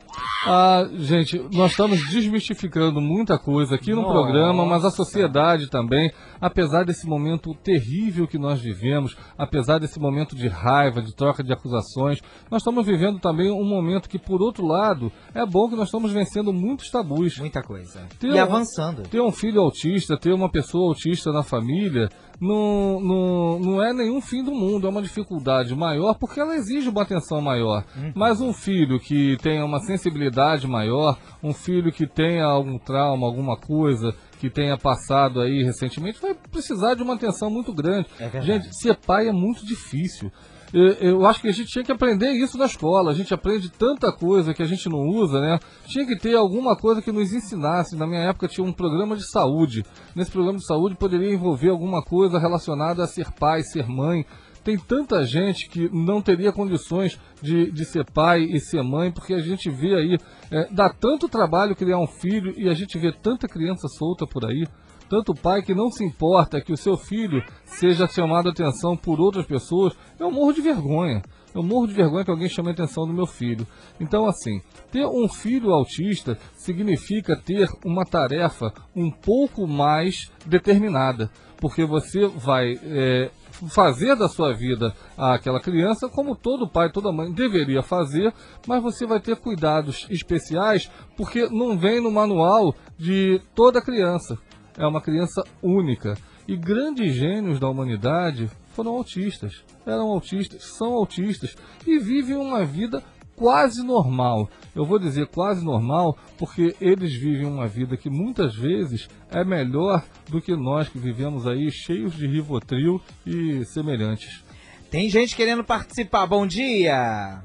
Ah, 0.48 0.88
gente, 0.98 1.40
nós 1.52 1.72
estamos 1.72 2.00
desmistificando 2.10 3.02
muita 3.02 3.38
coisa 3.40 3.76
aqui 3.76 3.92
no 3.92 4.02
Nossa. 4.04 4.14
programa, 4.14 4.66
mas 4.66 4.86
a 4.86 4.92
sociedade 4.92 5.70
também, 5.70 6.12
apesar 6.40 6.84
desse 6.86 7.08
momento 7.08 7.54
terrível 7.56 8.28
que 8.28 8.38
nós 8.38 8.62
vivemos, 8.62 9.16
apesar 9.38 9.80
desse 9.80 10.00
momento 10.00 10.36
de 10.36 10.48
raiva, 10.48 11.02
de 11.02 11.16
troca 11.16 11.44
de 11.44 11.52
acusações, 11.52 12.20
nós 12.52 12.62
estamos 12.62 12.86
vivendo 12.86 13.20
também 13.20 13.50
um 13.52 13.66
momento 13.68 14.08
que, 14.08 14.20
por 14.20 14.42
outro 14.42 14.66
lado, 14.66 15.12
é 15.34 15.46
bom 15.46 15.68
que 15.68 15.76
nós 15.76 15.88
estamos 15.88 16.12
vencendo 16.12 16.54
muitos 16.54 16.90
tabus. 16.92 17.38
Muita 17.40 17.64
coisa. 17.64 18.02
Ter 18.20 18.28
e 18.28 18.34
um- 18.34 18.42
avançando. 18.44 19.02
Ter 19.04 19.22
um 19.22 19.32
filho 19.32 19.62
autista, 19.62 20.18
ter 20.18 20.34
uma 20.34 20.50
pessoa 20.50 20.90
autista 20.90 21.32
na 21.32 21.42
família, 21.44 22.10
não, 22.40 23.00
não, 23.00 23.60
não 23.60 23.84
é 23.84 23.94
nenhum 23.94 24.22
fim 24.22 24.44
do 24.44 24.52
mundo, 24.52 24.88
é 24.88 24.90
uma 24.90 25.02
dificuldade 25.02 25.76
maior 25.76 26.16
porque 26.16 26.40
ela 26.40 26.56
exige 26.56 26.90
uma 26.90 27.02
atenção 27.02 27.42
maior. 27.42 27.84
Mas 28.14 28.42
um 28.42 28.54
filho 28.54 29.00
que 29.00 29.38
tenha 29.42 29.64
uma 29.66 29.80
sensibilidade 29.80 30.68
maior, 30.68 31.18
um 31.42 31.54
filho 31.54 31.92
que 31.92 32.08
tenha 32.08 32.46
algum 32.46 32.78
trauma, 32.78 33.26
alguma 33.26 33.58
coisa 33.58 34.14
que 34.40 34.50
tenha 34.50 34.78
passado 34.78 35.42
aí 35.42 35.64
recentemente, 35.64 36.22
vai 36.22 36.36
precisar 36.52 36.94
de 36.94 37.04
uma 37.04 37.16
atenção 37.16 37.50
muito 37.50 37.74
grande. 37.74 38.08
É. 38.20 38.42
Gente, 38.42 38.76
ser 38.76 38.96
pai 38.96 39.28
é 39.28 39.32
muito 39.32 39.66
difícil. 39.66 40.32
Eu, 40.78 41.26
acho 41.26 41.40
que 41.40 41.48
a 41.48 41.54
gente 41.54 41.70
tinha 41.70 41.86
que 41.86 41.92
aprender 41.92 42.32
isso 42.32 42.58
na 42.58 42.66
escola. 42.66 43.12
A 43.12 43.14
gente 43.14 43.34
aprende 43.34 43.70
tanta 43.70 44.12
coisa 44.12 44.54
que 44.54 44.62
a 44.62 44.66
gente 44.66 44.90
não 44.90 45.08
usa, 45.08 45.40
né? 45.40 45.58
Tinha 45.88 46.06
que 46.06 46.18
ter 46.18 46.36
alguma 46.36 46.76
coisa 46.76 47.02
que 47.02 47.14
nos 47.14 47.32
ensinasse. 47.32 47.96
Na 47.96 48.06
minha 48.06 48.20
época 48.20 48.50
tinha 48.50 48.66
um 48.66 48.74
programa 48.74 49.16
de 49.16 49.26
saúde. 49.26 49.86
Nesse 50.14 50.32
programa 50.32 50.58
de 50.58 50.66
saúde 50.66 50.96
poderia 50.96 51.34
envolver 51.34 51.70
alguma 51.70 52.04
coisa 52.04 52.38
relacionada 52.38 53.02
a 53.02 53.08
ser 53.08 53.32
pai, 53.40 53.64
ser 53.64 53.88
mãe. 53.88 54.26
Tem 54.66 54.78
tanta 54.78 55.24
gente 55.24 55.70
que 55.70 55.88
não 55.94 56.22
teria 56.22 56.52
condições 56.52 57.18
de, 57.42 57.72
de 57.72 57.86
ser 57.86 58.04
pai 58.12 58.42
e 58.42 58.60
ser 58.60 58.84
mãe, 58.84 59.14
porque 59.14 59.34
a 59.34 59.40
gente 59.40 59.70
vê 59.70 59.96
aí, 59.96 60.18
é, 60.52 60.68
dá 60.74 60.90
tanto 60.90 61.30
trabalho 61.30 61.76
criar 61.76 62.00
um 62.00 62.08
filho 62.08 62.54
e 62.58 62.68
a 62.68 62.74
gente 62.74 62.98
vê 62.98 63.14
tanta 63.14 63.48
criança 63.48 63.88
solta 63.88 64.28
por 64.28 64.44
aí 64.44 64.66
tanto 65.10 65.34
pai 65.34 65.62
que 65.62 65.74
não 65.74 65.92
se 65.92 66.04
importa 66.04 66.62
que 66.62 66.74
o 66.74 66.78
seu 66.78 66.98
filho 66.98 67.44
seja 67.66 68.08
chamado 68.08 68.50
a 68.50 68.52
atenção 68.52 68.96
por 68.96 69.20
outras 69.20 69.46
pessoas, 69.46 69.94
eu 70.20 70.32
morro 70.32 70.54
de 70.54 70.62
vergonha. 70.62 71.22
Eu 71.54 71.64
morro 71.64 71.88
de 71.88 71.94
vergonha 71.94 72.26
que 72.26 72.32
alguém 72.32 72.50
chame 72.50 72.70
a 72.70 72.72
atenção 72.74 73.08
do 73.08 73.14
meu 73.14 73.26
filho. 73.26 73.66
Então, 73.98 74.28
assim, 74.28 74.62
ter 74.92 75.06
um 75.06 75.30
filho 75.30 75.72
autista 75.72 76.38
significa 76.54 77.34
ter 77.34 77.70
uma 77.86 78.04
tarefa 78.04 78.74
um 78.94 79.10
pouco 79.10 79.66
mais 79.66 80.30
determinada, 80.46 81.32
porque 81.56 81.86
você 81.86 82.28
vai 82.28 82.78
é, 82.84 83.32
fazer 83.70 84.18
da 84.18 84.28
sua 84.28 84.54
vida 84.54 84.94
aquela 85.18 85.62
criança 85.62 86.10
como 86.10 86.36
todo 86.36 86.68
pai, 86.68 86.92
toda 86.92 87.14
mãe 87.14 87.32
deveria 87.32 87.82
fazer, 87.82 88.34
mas 88.68 88.84
você 88.84 89.06
vai 89.06 89.22
ter 89.22 89.38
cuidados 89.38 90.06
especiais 90.10 90.92
porque 91.16 91.48
não 91.50 91.78
vem 91.78 92.02
no 92.02 92.12
manual 92.12 92.76
de 92.98 93.42
toda 93.56 93.82
criança 93.82 94.38
é 94.78 94.86
uma 94.86 95.02
criança 95.02 95.44
única. 95.62 96.18
E 96.48 96.56
grandes 96.56 97.16
gênios 97.16 97.60
da 97.60 97.68
humanidade 97.68 98.50
foram 98.74 98.92
autistas. 98.92 99.64
Eram 99.86 100.08
autistas, 100.08 100.64
são 100.78 100.94
autistas 100.94 101.56
e 101.86 101.98
vivem 101.98 102.36
uma 102.36 102.64
vida 102.64 103.04
quase 103.36 103.84
normal. 103.84 104.50
Eu 104.76 104.86
vou 104.86 105.00
dizer 105.00 105.28
quase 105.28 105.64
normal 105.64 106.18
porque 106.38 106.76
eles 106.80 107.14
vivem 107.14 107.46
uma 107.46 107.68
vida 107.68 107.98
que 107.98 108.10
muitas 108.10 108.56
vezes 108.56 109.10
é 109.32 109.44
melhor 109.44 110.04
do 110.30 110.42
que 110.42 110.56
nós 110.56 110.88
que 110.90 110.98
vivemos 110.98 111.48
aí 111.48 111.72
cheios 111.72 112.14
de 112.14 112.28
rivotril 112.28 113.02
e 113.26 113.66
semelhantes. 113.66 114.44
Tem 114.90 115.10
gente 115.10 115.36
querendo 115.36 115.64
participar. 115.64 116.26
Bom 116.26 116.46
dia! 116.46 117.42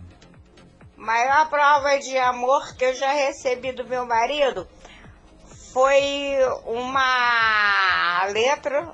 Maior 0.96 1.48
prova 1.48 1.98
de 1.98 2.16
amor 2.18 2.76
que 2.76 2.84
eu 2.84 2.94
já 2.94 3.10
recebi 3.12 3.72
do 3.72 3.88
meu 3.88 4.06
marido 4.06 4.68
foi 5.72 6.36
uma 6.66 8.26
letra 8.32 8.88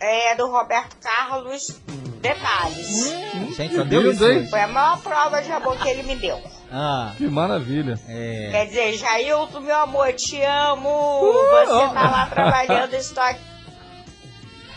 é, 0.00 0.34
do 0.34 0.50
Roberto 0.50 0.96
Carlos 1.02 1.78
Detalhes. 2.20 3.12
Gente, 3.56 3.76
só 3.76 3.84
deu 3.84 4.10
isso. 4.10 4.48
Foi 4.50 4.60
a 4.60 4.68
maior 4.68 5.00
prova 5.00 5.42
de 5.42 5.52
amor 5.52 5.76
que 5.78 5.88
ele 5.88 6.02
me 6.04 6.16
deu. 6.16 6.40
Ah, 6.72 7.12
Que 7.16 7.28
maravilha. 7.28 7.98
é. 8.08 8.48
Quer 8.50 8.66
dizer, 8.66 8.92
Jailton, 8.94 9.60
meu 9.60 9.76
amor, 9.76 10.12
te 10.14 10.40
amo. 10.42 11.22
Você 11.22 11.94
tá 11.94 12.10
lá 12.10 12.26
trabalhando, 12.26 12.94
estou 12.94 13.22
aqui. 13.22 13.40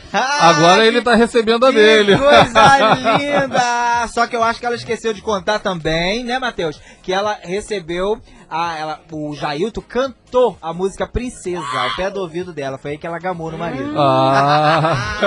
Agora 0.14 0.86
ele 0.86 1.02
tá 1.02 1.16
recebendo 1.16 1.66
a 1.66 1.70
Que 1.70 1.76
dele. 1.76 2.18
coisa 2.18 2.78
linda! 2.96 4.08
Só 4.14 4.26
que 4.26 4.36
eu 4.36 4.44
acho 4.44 4.60
que 4.60 4.66
ela 4.66 4.76
esqueceu 4.76 5.12
de 5.14 5.22
contar 5.22 5.60
também, 5.60 6.24
né, 6.24 6.40
Matheus? 6.40 6.80
Que 7.02 7.12
ela 7.12 7.38
recebeu. 7.42 8.22
A, 8.50 8.78
ela, 8.78 9.02
o 9.12 9.36
Jailton 9.36 9.82
cantou 9.82 10.58
a 10.62 10.74
música 10.74 11.06
Princesa 11.08 11.62
ao 11.80 11.96
pé 11.96 12.10
do 12.10 12.22
ouvido 12.22 12.54
dela. 12.54 12.78
Foi 12.78 12.92
aí 12.92 12.98
que 12.98 13.06
ela 13.06 13.20
gamou 13.20 13.52
no 13.52 13.58
marido. 13.58 13.94
Ah. 13.98 15.18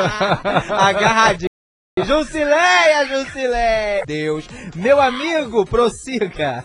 Agarradinho. 0.88 1.48
Jusileia, 2.02 3.06
Jusileia! 3.06 4.04
Deus. 4.06 4.48
Meu 4.74 5.00
amigo, 5.00 5.66
prossiga. 5.66 6.64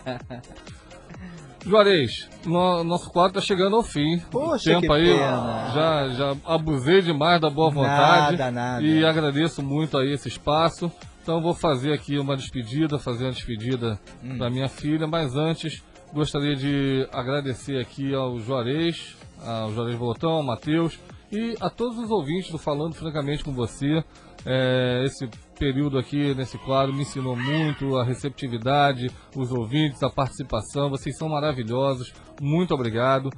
Juarez, 1.64 2.28
no- 2.44 2.84
nosso 2.84 3.10
quadro 3.10 3.38
está 3.38 3.40
chegando 3.40 3.76
ao 3.76 3.82
fim. 3.82 4.18
Poxa, 4.30 4.70
tempo 4.70 4.86
que 4.86 4.92
aí, 4.92 5.14
pena. 5.18 5.70
já, 5.74 6.08
já 6.10 6.36
abusei 6.46 7.02
demais 7.02 7.40
da 7.40 7.50
boa 7.50 7.70
vontade. 7.70 8.36
Nada, 8.38 8.50
nada. 8.50 8.82
E 8.82 9.04
agradeço 9.04 9.62
muito 9.62 9.98
aí 9.98 10.12
esse 10.12 10.28
espaço. 10.28 10.90
Então 11.22 11.42
vou 11.42 11.52
fazer 11.54 11.92
aqui 11.92 12.18
uma 12.18 12.36
despedida, 12.36 12.98
fazer 13.00 13.24
uma 13.24 13.32
despedida 13.32 13.98
Hum. 14.22 14.38
para 14.38 14.48
minha 14.48 14.68
filha, 14.68 15.08
mas 15.08 15.34
antes 15.34 15.82
gostaria 16.16 16.56
de 16.56 17.06
agradecer 17.12 17.78
aqui 17.78 18.14
ao 18.14 18.40
Juarez, 18.40 19.14
ao 19.44 19.70
Juarez 19.70 19.98
Voltão, 19.98 20.30
ao 20.30 20.42
Matheus 20.42 20.98
e 21.30 21.54
a 21.60 21.68
todos 21.68 21.98
os 21.98 22.10
ouvintes 22.10 22.50
do 22.50 22.56
Falando 22.56 22.94
Francamente 22.94 23.44
com 23.44 23.52
você. 23.52 24.02
É, 24.46 25.02
esse 25.04 25.28
período 25.58 25.98
aqui 25.98 26.34
nesse 26.34 26.56
quadro 26.56 26.94
me 26.94 27.02
ensinou 27.02 27.36
muito 27.36 27.98
a 27.98 28.04
receptividade, 28.04 29.10
os 29.36 29.52
ouvintes, 29.52 30.02
a 30.02 30.08
participação. 30.08 30.88
Vocês 30.88 31.18
são 31.18 31.28
maravilhosos. 31.28 32.14
Muito 32.40 32.72
obrigado. 32.72 33.28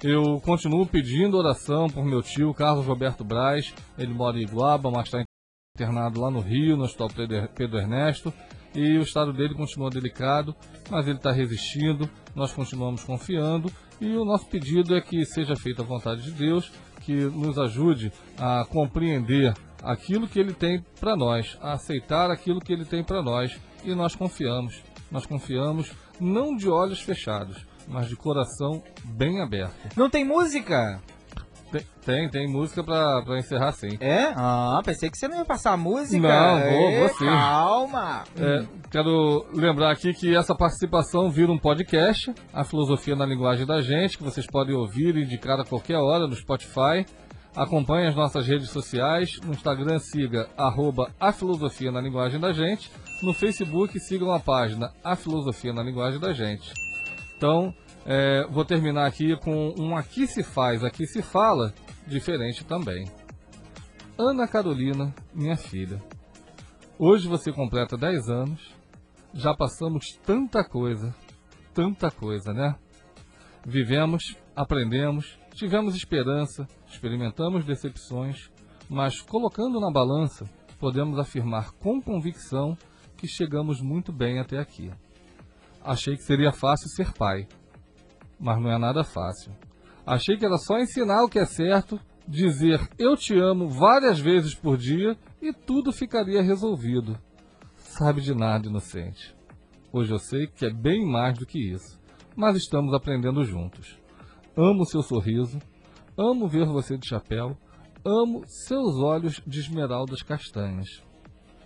Eu 0.00 0.40
continuo 0.40 0.86
pedindo 0.86 1.36
oração 1.36 1.88
por 1.88 2.04
meu 2.04 2.22
tio 2.22 2.54
Carlos 2.54 2.86
Roberto 2.86 3.24
Braz. 3.24 3.74
Ele 3.98 4.14
mora 4.14 4.38
em 4.38 4.42
Iguaba, 4.42 4.92
mas 4.92 5.06
está 5.06 5.24
internado 5.74 6.20
lá 6.20 6.30
no 6.30 6.40
Rio, 6.40 6.76
no 6.76 6.84
Hospital 6.84 7.08
Pedro 7.56 7.78
Ernesto. 7.78 8.32
E 8.78 8.96
o 8.96 9.02
estado 9.02 9.32
dele 9.32 9.54
continua 9.54 9.90
delicado, 9.90 10.54
mas 10.88 11.08
ele 11.08 11.16
está 11.16 11.32
resistindo. 11.32 12.08
Nós 12.32 12.52
continuamos 12.52 13.02
confiando. 13.02 13.72
E 14.00 14.16
o 14.16 14.24
nosso 14.24 14.46
pedido 14.46 14.94
é 14.94 15.00
que 15.00 15.24
seja 15.24 15.56
feita 15.56 15.82
a 15.82 15.84
vontade 15.84 16.22
de 16.22 16.30
Deus, 16.30 16.70
que 17.00 17.12
nos 17.12 17.58
ajude 17.58 18.12
a 18.38 18.64
compreender 18.66 19.52
aquilo 19.82 20.28
que 20.28 20.38
ele 20.38 20.52
tem 20.54 20.80
para 21.00 21.16
nós, 21.16 21.58
a 21.60 21.72
aceitar 21.72 22.30
aquilo 22.30 22.60
que 22.60 22.72
ele 22.72 22.84
tem 22.84 23.02
para 23.02 23.20
nós. 23.20 23.58
E 23.82 23.92
nós 23.96 24.14
confiamos. 24.14 24.80
Nós 25.10 25.26
confiamos 25.26 25.90
não 26.20 26.54
de 26.54 26.68
olhos 26.68 27.00
fechados, 27.00 27.66
mas 27.88 28.06
de 28.08 28.14
coração 28.14 28.80
bem 29.04 29.42
aberto. 29.42 29.96
Não 29.96 30.08
tem 30.08 30.24
música? 30.24 31.02
Tem, 31.70 31.82
tem, 32.04 32.28
tem 32.30 32.48
música 32.48 32.82
pra, 32.82 33.22
pra 33.22 33.38
encerrar 33.38 33.72
sim. 33.72 33.96
É? 34.00 34.32
Ah, 34.36 34.80
pensei 34.84 35.10
que 35.10 35.18
você 35.18 35.28
não 35.28 35.38
ia 35.38 35.44
passar 35.44 35.72
a 35.72 35.76
música. 35.76 36.26
Não, 36.26 36.60
vou, 36.60 36.90
Ê, 36.90 37.00
vou 37.00 37.08
sim. 37.10 37.26
Calma. 37.26 38.24
É, 38.38 38.64
quero 38.90 39.46
lembrar 39.52 39.92
aqui 39.92 40.12
que 40.14 40.34
essa 40.34 40.54
participação 40.54 41.30
vira 41.30 41.52
um 41.52 41.58
podcast, 41.58 42.32
a 42.52 42.64
filosofia 42.64 43.14
na 43.14 43.26
linguagem 43.26 43.66
da 43.66 43.80
gente, 43.80 44.16
que 44.16 44.24
vocês 44.24 44.46
podem 44.46 44.74
ouvir 44.74 45.16
e 45.16 45.24
indicar 45.24 45.60
a 45.60 45.64
qualquer 45.64 45.98
hora 45.98 46.26
no 46.26 46.34
Spotify. 46.34 47.04
Acompanhe 47.54 48.06
as 48.06 48.14
nossas 48.14 48.46
redes 48.46 48.70
sociais. 48.70 49.38
No 49.44 49.52
Instagram 49.52 49.98
siga 49.98 50.48
arroba 50.56 51.10
a 51.18 51.32
filosofia 51.32 51.90
na 51.90 52.00
linguagem 52.00 52.38
da 52.38 52.52
gente. 52.52 52.90
No 53.20 53.34
Facebook 53.34 53.98
sigam 53.98 54.32
a 54.32 54.38
página 54.38 54.92
A 55.02 55.16
Filosofia 55.16 55.72
na 55.72 55.82
Linguagem 55.82 56.20
da 56.20 56.32
Gente. 56.32 56.72
Então, 57.36 57.74
é, 58.10 58.46
vou 58.46 58.64
terminar 58.64 59.06
aqui 59.06 59.36
com 59.36 59.74
um 59.78 59.94
Aqui 59.94 60.26
se 60.26 60.42
faz, 60.42 60.82
aqui 60.82 61.06
se 61.06 61.20
fala, 61.20 61.74
diferente 62.06 62.64
também. 62.64 63.06
Ana 64.18 64.48
Carolina, 64.48 65.14
minha 65.34 65.56
filha. 65.56 66.02
Hoje 66.98 67.28
você 67.28 67.52
completa 67.52 67.98
10 67.98 68.30
anos. 68.30 68.74
Já 69.34 69.54
passamos 69.54 70.18
tanta 70.24 70.64
coisa, 70.64 71.14
tanta 71.74 72.10
coisa, 72.10 72.50
né? 72.54 72.76
Vivemos, 73.66 74.34
aprendemos, 74.56 75.38
tivemos 75.52 75.94
esperança, 75.94 76.66
experimentamos 76.88 77.66
decepções, 77.66 78.50
mas 78.88 79.20
colocando 79.20 79.78
na 79.78 79.92
balança, 79.92 80.48
podemos 80.80 81.18
afirmar 81.18 81.72
com 81.72 82.00
convicção 82.00 82.74
que 83.18 83.28
chegamos 83.28 83.82
muito 83.82 84.10
bem 84.10 84.38
até 84.38 84.58
aqui. 84.58 84.90
Achei 85.84 86.16
que 86.16 86.22
seria 86.22 86.52
fácil 86.52 86.88
ser 86.88 87.12
pai, 87.12 87.46
mas 88.38 88.60
não 88.60 88.70
é 88.70 88.78
nada 88.78 89.04
fácil. 89.04 89.52
Achei 90.06 90.36
que 90.36 90.46
era 90.46 90.56
só 90.56 90.78
ensinar 90.78 91.22
o 91.24 91.28
que 91.28 91.38
é 91.38 91.44
certo, 91.44 92.00
dizer 92.26 92.80
eu 92.98 93.16
te 93.16 93.38
amo 93.38 93.68
várias 93.68 94.18
vezes 94.18 94.54
por 94.54 94.76
dia 94.76 95.16
e 95.40 95.52
tudo 95.52 95.92
ficaria 95.92 96.42
resolvido. 96.42 97.18
Sabe 97.76 98.20
de 98.20 98.34
nada, 98.34 98.68
inocente. 98.68 99.34
Hoje 99.92 100.12
eu 100.12 100.18
sei 100.18 100.46
que 100.46 100.66
é 100.66 100.72
bem 100.72 101.04
mais 101.04 101.38
do 101.38 101.46
que 101.46 101.58
isso, 101.58 101.98
mas 102.36 102.56
estamos 102.56 102.94
aprendendo 102.94 103.44
juntos. 103.44 103.98
Amo 104.56 104.84
seu 104.84 105.02
sorriso, 105.02 105.58
amo 106.16 106.48
ver 106.48 106.66
você 106.66 106.96
de 106.98 107.08
chapéu, 107.08 107.56
amo 108.04 108.42
seus 108.46 108.96
olhos 108.96 109.42
de 109.46 109.60
esmeraldas 109.60 110.22
castanhas. 110.22 111.02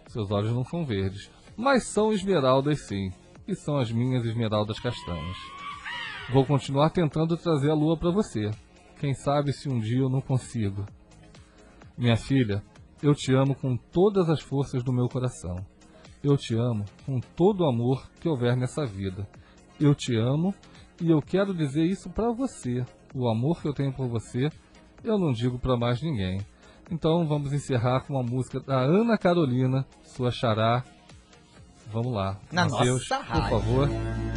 Seus 0.09 0.31
olhos 0.31 0.53
não 0.53 0.65
são 0.65 0.85
verdes, 0.85 1.31
mas 1.57 1.89
são 1.89 2.13
esmeraldas 2.13 2.87
sim, 2.87 3.11
e 3.47 3.55
são 3.55 3.79
as 3.79 3.91
minhas 3.91 4.25
esmeraldas 4.25 4.79
castanhas. 4.79 5.37
Vou 6.31 6.47
continuar 6.47 6.91
tentando 6.91 7.37
trazer 7.37 7.71
a 7.71 7.75
lua 7.75 7.97
para 7.97 8.11
você. 8.11 8.51
Quem 8.99 9.15
sabe 9.15 9.53
se 9.53 9.69
um 9.69 9.81
dia 9.81 10.01
eu 10.01 10.09
não 10.09 10.21
consigo. 10.21 10.87
Minha 11.97 12.17
filha, 12.17 12.63
eu 13.03 13.15
te 13.15 13.35
amo 13.35 13.55
com 13.55 13.77
todas 13.77 14.31
as 14.31 14.41
forças 14.41 14.83
do 14.83 14.93
meu 14.93 15.09
coração. 15.09 15.57
Eu 16.23 16.37
te 16.37 16.55
amo 16.55 16.85
com 17.05 17.19
todo 17.21 17.63
o 17.63 17.69
amor 17.69 18.09
que 18.21 18.29
houver 18.29 18.57
nessa 18.57 18.87
vida. 18.87 19.27
Eu 19.81 19.95
te 19.95 20.17
amo 20.17 20.55
e 21.01 21.11
eu 21.11 21.21
quero 21.21 21.53
dizer 21.53 21.85
isso 21.85 22.09
para 22.09 22.31
você. 22.33 22.85
O 23.15 23.29
amor 23.29 23.61
que 23.61 23.69
eu 23.69 23.75
tenho 23.75 23.93
por 23.93 24.09
você, 24.09 24.49
eu 25.03 25.19
não 25.19 25.33
digo 25.33 25.59
para 25.59 25.77
mais 25.77 26.01
ninguém. 26.01 26.41
Então 26.91 27.27
vamos 27.27 27.53
encerrar 27.53 28.03
com 28.03 28.15
uma 28.15 28.23
música 28.23 28.61
da 28.61 28.79
Ana 28.79 29.19
Carolina, 29.19 29.85
sua 30.03 30.31
xará. 30.31 30.85
Vamos 31.91 32.13
lá. 32.13 32.39
Na 32.53 32.69
Mateus, 32.69 33.09
nossa 33.09 33.25
por 33.25 33.41
rádio. 33.41 33.51
favor. 33.51 34.32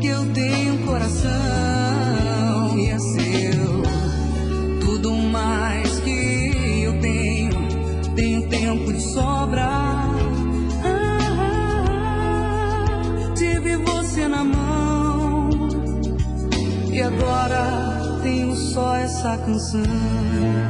Que 0.00 0.06
eu 0.06 0.32
tenho 0.32 0.74
um 0.74 0.86
coração 0.86 1.30
e 2.78 2.86
é 2.90 2.98
seu 2.98 3.82
tudo 4.80 5.12
mais 5.14 6.00
que 6.00 6.82
eu 6.82 7.00
tenho. 7.00 7.50
Tenho 8.14 8.48
tempo 8.48 8.92
de 8.92 9.00
sobra. 9.00 9.68
Ah, 10.84 11.28
tive 13.34 13.76
você 13.76 14.28
na 14.28 14.44
mão 14.44 15.50
e 16.92 17.00
agora 17.00 18.20
tenho 18.22 18.54
só 18.54 18.96
essa 18.96 19.38
canção. 19.38 20.67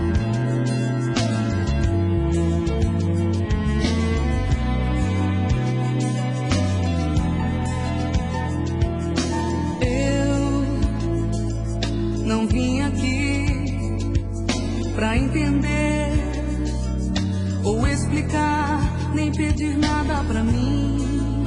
Pedir 19.38 19.78
nada 19.78 20.24
pra 20.24 20.42
mim. 20.42 21.46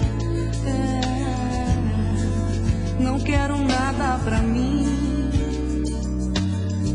É, 0.65 1.01
não 3.03 3.19
quero 3.19 3.57
nada 3.57 4.17
pra 4.23 4.37
mim. 4.39 4.87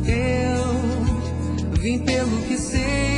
Eu 0.07 1.75
vim 1.79 1.99
pelo 1.99 2.41
que 2.49 2.57
sei 2.57 3.16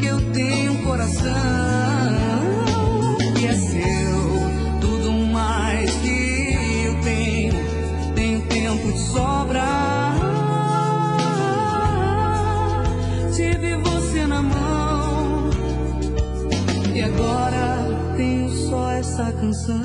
que 0.00 0.06
eu 0.06 0.32
tenho 0.32 0.72
um 0.72 0.82
coração 0.82 1.22
que 3.36 3.46
é 3.46 3.54
seu, 3.54 4.80
tudo 4.80 5.12
mais 5.12 5.88
que 5.98 6.84
eu 6.84 7.00
tenho, 7.02 7.54
tenho 8.16 8.42
tempo 8.48 8.92
de 8.92 8.98
sobra. 8.98 9.62
Tive 13.36 13.76
você 13.76 14.26
na 14.26 14.42
mão 14.42 15.50
e 16.92 17.02
agora 17.02 18.14
tenho 18.16 18.50
só 18.50 18.90
essa 18.90 19.30
canção. 19.30 19.83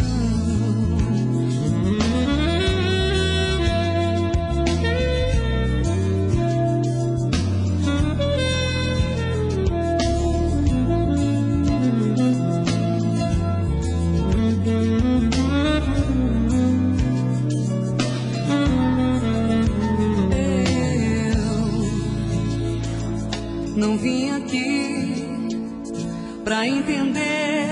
Pra 26.60 26.68
entender 26.68 27.70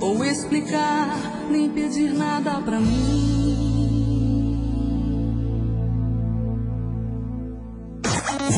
ou 0.00 0.24
explicar, 0.24 1.16
nem 1.48 1.70
pedir 1.70 2.12
nada 2.12 2.60
pra 2.60 2.80
mim. 2.80 3.35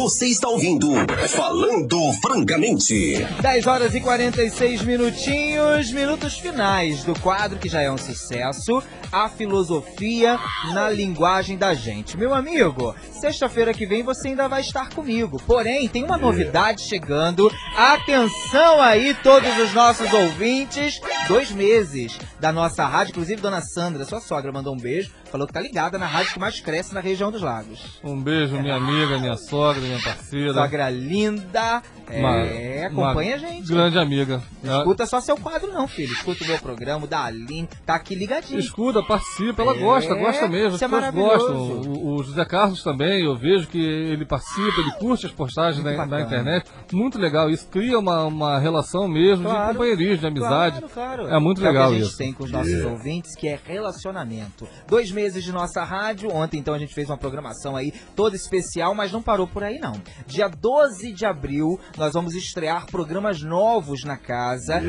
Você 0.08 0.28
está 0.28 0.48
ouvindo 0.48 0.90
Falando 1.28 2.14
Francamente. 2.22 3.22
10 3.42 3.66
horas 3.66 3.94
e 3.94 4.00
46 4.00 4.80
minutinhos, 4.80 5.92
minutos 5.92 6.38
finais 6.38 7.04
do 7.04 7.12
quadro 7.20 7.58
que 7.58 7.68
já 7.68 7.82
é 7.82 7.92
um 7.92 7.98
sucesso, 7.98 8.82
a 9.12 9.28
filosofia 9.28 10.38
na 10.72 10.88
linguagem 10.88 11.58
da 11.58 11.74
gente. 11.74 12.16
Meu 12.16 12.32
amigo, 12.32 12.94
sexta-feira 13.12 13.74
que 13.74 13.84
vem 13.84 14.02
você 14.02 14.28
ainda 14.28 14.48
vai 14.48 14.62
estar 14.62 14.88
comigo. 14.88 15.42
Porém, 15.46 15.86
tem 15.86 16.04
uma 16.04 16.16
novidade 16.16 16.80
chegando. 16.88 17.52
Atenção 17.76 18.80
aí, 18.80 19.12
todos 19.22 19.58
os 19.58 19.74
nossos 19.74 20.10
ouvintes. 20.10 20.98
Dois 21.28 21.50
meses 21.50 22.18
da 22.40 22.52
nossa 22.52 22.84
rádio, 22.86 23.10
inclusive 23.10 23.40
Dona 23.42 23.60
Sandra, 23.60 24.04
sua 24.04 24.20
sogra, 24.20 24.52
mandou 24.52 24.74
um 24.74 24.78
beijo. 24.78 25.10
Falou 25.30 25.46
que 25.46 25.52
tá 25.52 25.60
ligada 25.60 25.98
na 25.98 26.06
rádio 26.06 26.32
que 26.32 26.38
mais 26.38 26.58
cresce 26.60 26.94
na 26.94 27.00
região 27.00 27.30
dos 27.30 27.42
lagos. 27.42 28.00
Um 28.02 28.18
beijo, 28.20 28.56
minha 28.60 28.76
amiga, 28.76 29.18
minha 29.18 29.36
sogra, 29.36 29.80
minha 29.82 30.00
parceira. 30.00 30.54
Sogra 30.54 30.88
linda. 30.88 31.82
É, 32.10 32.86
acompanha 32.86 33.34
a 33.34 33.38
gente. 33.38 33.68
Grande 33.68 33.98
amiga. 33.98 34.42
Não 34.62 34.78
escuta 34.78 35.04
só 35.06 35.20
seu 35.20 35.36
quadro, 35.36 35.70
não, 35.72 35.86
filho. 35.86 36.12
Escuta 36.12 36.42
o 36.44 36.46
meu 36.46 36.58
programa, 36.58 37.04
o 37.04 37.08
da 37.08 37.24
Aline. 37.24 37.68
Tá 37.84 37.94
aqui 37.96 38.14
ligadinho. 38.14 38.58
Escuta, 38.58 39.02
participa, 39.02 39.60
ela 39.62 39.74
É, 39.76 39.78
gosta, 39.78 40.14
gosta 40.14 40.48
mesmo. 40.48 40.76
isso 40.76 40.84
é 40.84 40.88
maravilhoso. 40.88 41.46
gostam. 41.52 41.92
O, 41.92 42.14
o 42.16 42.22
José 42.24 42.44
Carlos 42.46 42.82
também, 42.82 43.24
eu 43.24 43.36
vejo 43.36 43.66
que 43.68 43.78
ele 43.78 44.24
participa, 44.24 44.80
ele 44.80 44.92
curte 44.92 45.26
as 45.26 45.32
postagens 45.32 45.84
na, 45.84 46.06
na 46.06 46.20
internet. 46.22 46.70
Muito 46.92 47.18
legal 47.18 47.50
isso. 47.50 47.68
Cria 47.68 47.98
uma, 47.98 48.24
uma 48.24 48.58
relação 48.58 49.06
mesmo 49.06 49.44
de 49.44 49.50
Claro. 49.50 49.72
companheirismo, 49.74 50.18
de 50.18 50.26
amizade. 50.26 50.80
Claro, 50.80 50.94
claro. 50.94 51.28
É 51.28 51.38
muito 51.38 51.62
É 51.62 51.68
legal 51.68 51.92
isso. 51.94 52.16
Tem 52.28 52.32
com 52.34 52.44
os 52.44 52.50
nossos 52.50 52.84
ouvintes, 52.84 53.34
que 53.34 53.48
é 53.48 53.58
relacionamento. 53.64 54.68
Dois 54.86 55.10
meses 55.10 55.42
de 55.42 55.52
nossa 55.52 55.82
rádio. 55.82 56.30
Ontem, 56.30 56.58
então, 56.58 56.74
a 56.74 56.78
gente 56.78 56.94
fez 56.94 57.08
uma 57.08 57.16
programação 57.16 57.74
aí 57.74 57.92
toda 58.14 58.36
especial, 58.36 58.94
mas 58.94 59.10
não 59.12 59.22
parou 59.22 59.46
por 59.46 59.64
aí, 59.64 59.78
não. 59.78 60.00
Dia 60.26 60.48
12 60.48 61.12
de 61.12 61.24
abril, 61.24 61.80
nós 61.96 62.12
vamos 62.12 62.34
estrear 62.34 62.86
programas 62.86 63.40
novos 63.42 64.04
na 64.04 64.16
casa. 64.16 64.80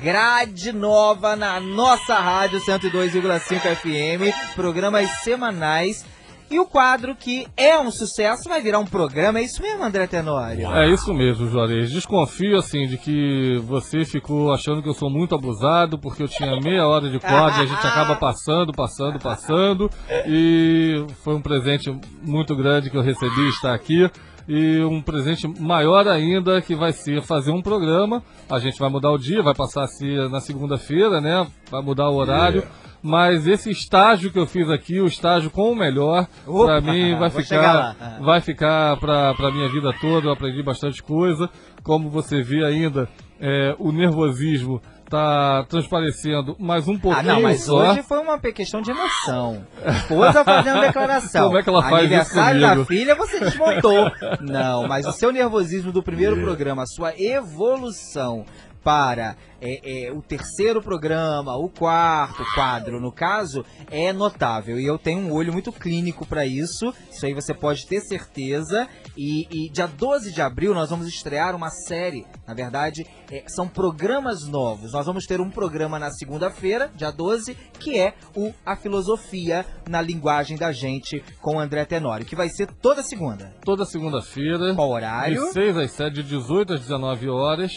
Grade 0.00 0.72
nova 0.72 1.36
na 1.36 1.60
nossa 1.60 2.14
rádio 2.18 2.60
102,5 2.60 3.76
FM. 3.76 4.54
Programas 4.54 5.08
semanais. 5.22 6.04
E 6.50 6.58
o 6.58 6.66
quadro 6.66 7.14
que 7.14 7.46
é 7.56 7.78
um 7.78 7.90
sucesso 7.90 8.48
vai 8.48 8.62
virar 8.62 8.78
um 8.78 8.86
programa. 8.86 9.38
É 9.38 9.42
isso 9.42 9.60
mesmo, 9.60 9.84
André 9.84 10.06
Tenório? 10.06 10.72
É 10.74 10.88
isso 10.88 11.12
mesmo, 11.12 11.46
Juarez. 11.48 11.90
Desconfio, 11.90 12.56
assim, 12.56 12.86
de 12.86 12.96
que 12.96 13.60
você 13.66 14.04
ficou 14.04 14.52
achando 14.52 14.82
que 14.82 14.88
eu 14.88 14.94
sou 14.94 15.10
muito 15.10 15.34
abusado, 15.34 15.98
porque 15.98 16.22
eu 16.22 16.28
tinha 16.28 16.58
meia 16.60 16.86
hora 16.86 17.10
de 17.10 17.18
quadro 17.18 17.60
e 17.60 17.64
a 17.64 17.66
gente 17.66 17.86
acaba 17.86 18.16
passando, 18.16 18.72
passando, 18.72 19.18
passando. 19.18 19.90
E 20.26 21.04
foi 21.22 21.34
um 21.34 21.42
presente 21.42 21.94
muito 22.22 22.56
grande 22.56 22.88
que 22.88 22.96
eu 22.96 23.02
recebi 23.02 23.48
estar 23.48 23.74
aqui. 23.74 24.10
E 24.48 24.82
um 24.82 25.02
presente 25.02 25.46
maior 25.60 26.08
ainda, 26.08 26.62
que 26.62 26.74
vai 26.74 26.90
ser 26.90 27.22
fazer 27.22 27.50
um 27.50 27.60
programa. 27.60 28.22
A 28.48 28.58
gente 28.58 28.78
vai 28.78 28.88
mudar 28.88 29.10
o 29.10 29.18
dia, 29.18 29.42
vai 29.42 29.54
passar 29.54 29.84
a 29.84 29.86
ser 29.86 30.30
na 30.30 30.40
segunda-feira, 30.40 31.20
né? 31.20 31.46
Vai 31.70 31.82
mudar 31.82 32.08
o 32.08 32.16
horário. 32.16 32.66
Mas 33.02 33.46
esse 33.46 33.70
estágio 33.70 34.30
que 34.32 34.38
eu 34.38 34.46
fiz 34.46 34.68
aqui, 34.68 35.00
o 35.00 35.06
estágio 35.06 35.50
com 35.50 35.70
o 35.70 35.76
melhor, 35.76 36.26
Opa, 36.46 36.64
pra 36.66 36.80
mim 36.80 37.16
vai 37.16 37.30
ficar, 37.30 37.96
vai 38.20 38.40
ficar 38.40 38.96
pra, 38.98 39.34
pra 39.34 39.50
minha 39.52 39.68
vida 39.68 39.92
toda. 40.00 40.26
Eu 40.28 40.32
aprendi 40.32 40.62
bastante 40.62 41.02
coisa. 41.02 41.48
Como 41.82 42.10
você 42.10 42.42
vê 42.42 42.64
ainda, 42.64 43.08
é, 43.40 43.74
o 43.78 43.92
nervosismo 43.92 44.82
tá 45.08 45.64
transparecendo 45.70 46.54
mais 46.58 46.86
um 46.86 46.98
pouquinho 46.98 47.30
Ah, 47.30 47.34
não, 47.34 47.40
mas 47.40 47.64
só. 47.64 47.92
hoje 47.92 48.02
foi 48.02 48.18
uma 48.18 48.38
questão 48.38 48.82
de 48.82 48.90
emoção. 48.90 49.64
Esposa 49.86 50.44
fazendo 50.44 50.80
declaração. 50.82 51.46
Como 51.46 51.58
é 51.58 51.62
que 51.62 51.68
ela 51.70 51.82
faz 51.82 52.04
isso 52.04 52.14
Aniversário 52.14 52.60
da 52.60 52.68
comigo? 52.70 52.84
filha, 52.86 53.14
você 53.14 53.40
desmontou. 53.40 54.10
Não, 54.42 54.86
mas 54.86 55.06
o 55.06 55.12
seu 55.12 55.32
nervosismo 55.32 55.92
do 55.92 56.02
primeiro 56.02 56.36
programa, 56.42 56.82
a 56.82 56.86
sua 56.86 57.14
evolução 57.18 58.44
para 58.88 59.36
é, 59.60 60.06
é, 60.06 60.12
o 60.12 60.22
terceiro 60.22 60.80
programa, 60.80 61.54
o 61.58 61.68
quarto 61.68 62.42
quadro, 62.54 62.98
no 62.98 63.12
caso, 63.12 63.62
é 63.90 64.14
notável. 64.14 64.80
E 64.80 64.86
eu 64.86 64.96
tenho 64.96 65.18
um 65.18 65.32
olho 65.32 65.52
muito 65.52 65.70
clínico 65.70 66.24
para 66.24 66.46
isso. 66.46 66.94
Isso 67.10 67.26
aí 67.26 67.34
você 67.34 67.52
pode 67.52 67.86
ter 67.86 68.00
certeza. 68.00 68.88
E, 69.14 69.46
e 69.50 69.68
dia 69.68 69.86
12 69.86 70.32
de 70.32 70.40
abril 70.40 70.72
nós 70.72 70.88
vamos 70.88 71.06
estrear 71.06 71.54
uma 71.54 71.68
série. 71.68 72.24
Na 72.46 72.54
verdade, 72.54 73.06
é, 73.30 73.44
são 73.48 73.68
programas 73.68 74.48
novos. 74.48 74.94
Nós 74.94 75.04
vamos 75.04 75.26
ter 75.26 75.38
um 75.38 75.50
programa 75.50 75.98
na 75.98 76.10
segunda-feira, 76.10 76.90
dia 76.96 77.10
12, 77.10 77.54
que 77.78 77.98
é 77.98 78.14
o 78.34 78.54
A 78.64 78.74
Filosofia 78.74 79.66
na 79.86 80.00
Linguagem 80.00 80.56
da 80.56 80.72
Gente 80.72 81.22
com 81.42 81.56
o 81.56 81.60
André 81.60 81.84
Tenório, 81.84 82.24
que 82.24 82.36
vai 82.36 82.48
ser 82.48 82.68
toda 82.80 83.02
segunda. 83.02 83.52
Toda 83.66 83.84
segunda-feira. 83.84 84.74
Qual 84.74 84.88
horário? 84.88 85.44
De 85.48 85.52
6 85.52 85.76
às 85.76 85.90
7, 85.90 86.14
de 86.14 86.22
18 86.22 86.72
às 86.72 86.80
19 86.80 87.28
horas. 87.28 87.72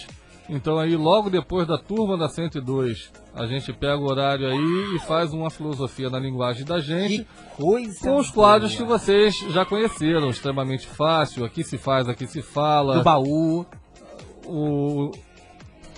Então 0.51 0.77
aí 0.77 0.97
logo 0.97 1.29
depois 1.29 1.65
da 1.65 1.77
turma 1.77 2.17
da 2.17 2.27
102, 2.27 3.09
a 3.33 3.47
gente 3.47 3.71
pega 3.71 3.97
o 3.97 4.03
horário 4.03 4.45
aí 4.47 4.95
e 4.95 4.99
faz 4.99 5.31
uma 5.31 5.49
filosofia 5.49 6.09
na 6.09 6.19
linguagem 6.19 6.65
da 6.65 6.77
gente. 6.81 7.25
coisa 7.55 7.97
com 8.01 8.17
os 8.17 8.29
quadros 8.29 8.75
que 8.75 8.83
vocês 8.83 9.39
já 9.49 9.63
conheceram, 9.63 10.29
extremamente 10.29 10.85
fácil, 10.85 11.45
aqui 11.45 11.63
se 11.63 11.77
faz, 11.77 12.09
aqui 12.09 12.27
se 12.27 12.41
fala. 12.41 12.97
Do 12.97 13.03
baú. 13.03 13.65
O 14.45 15.11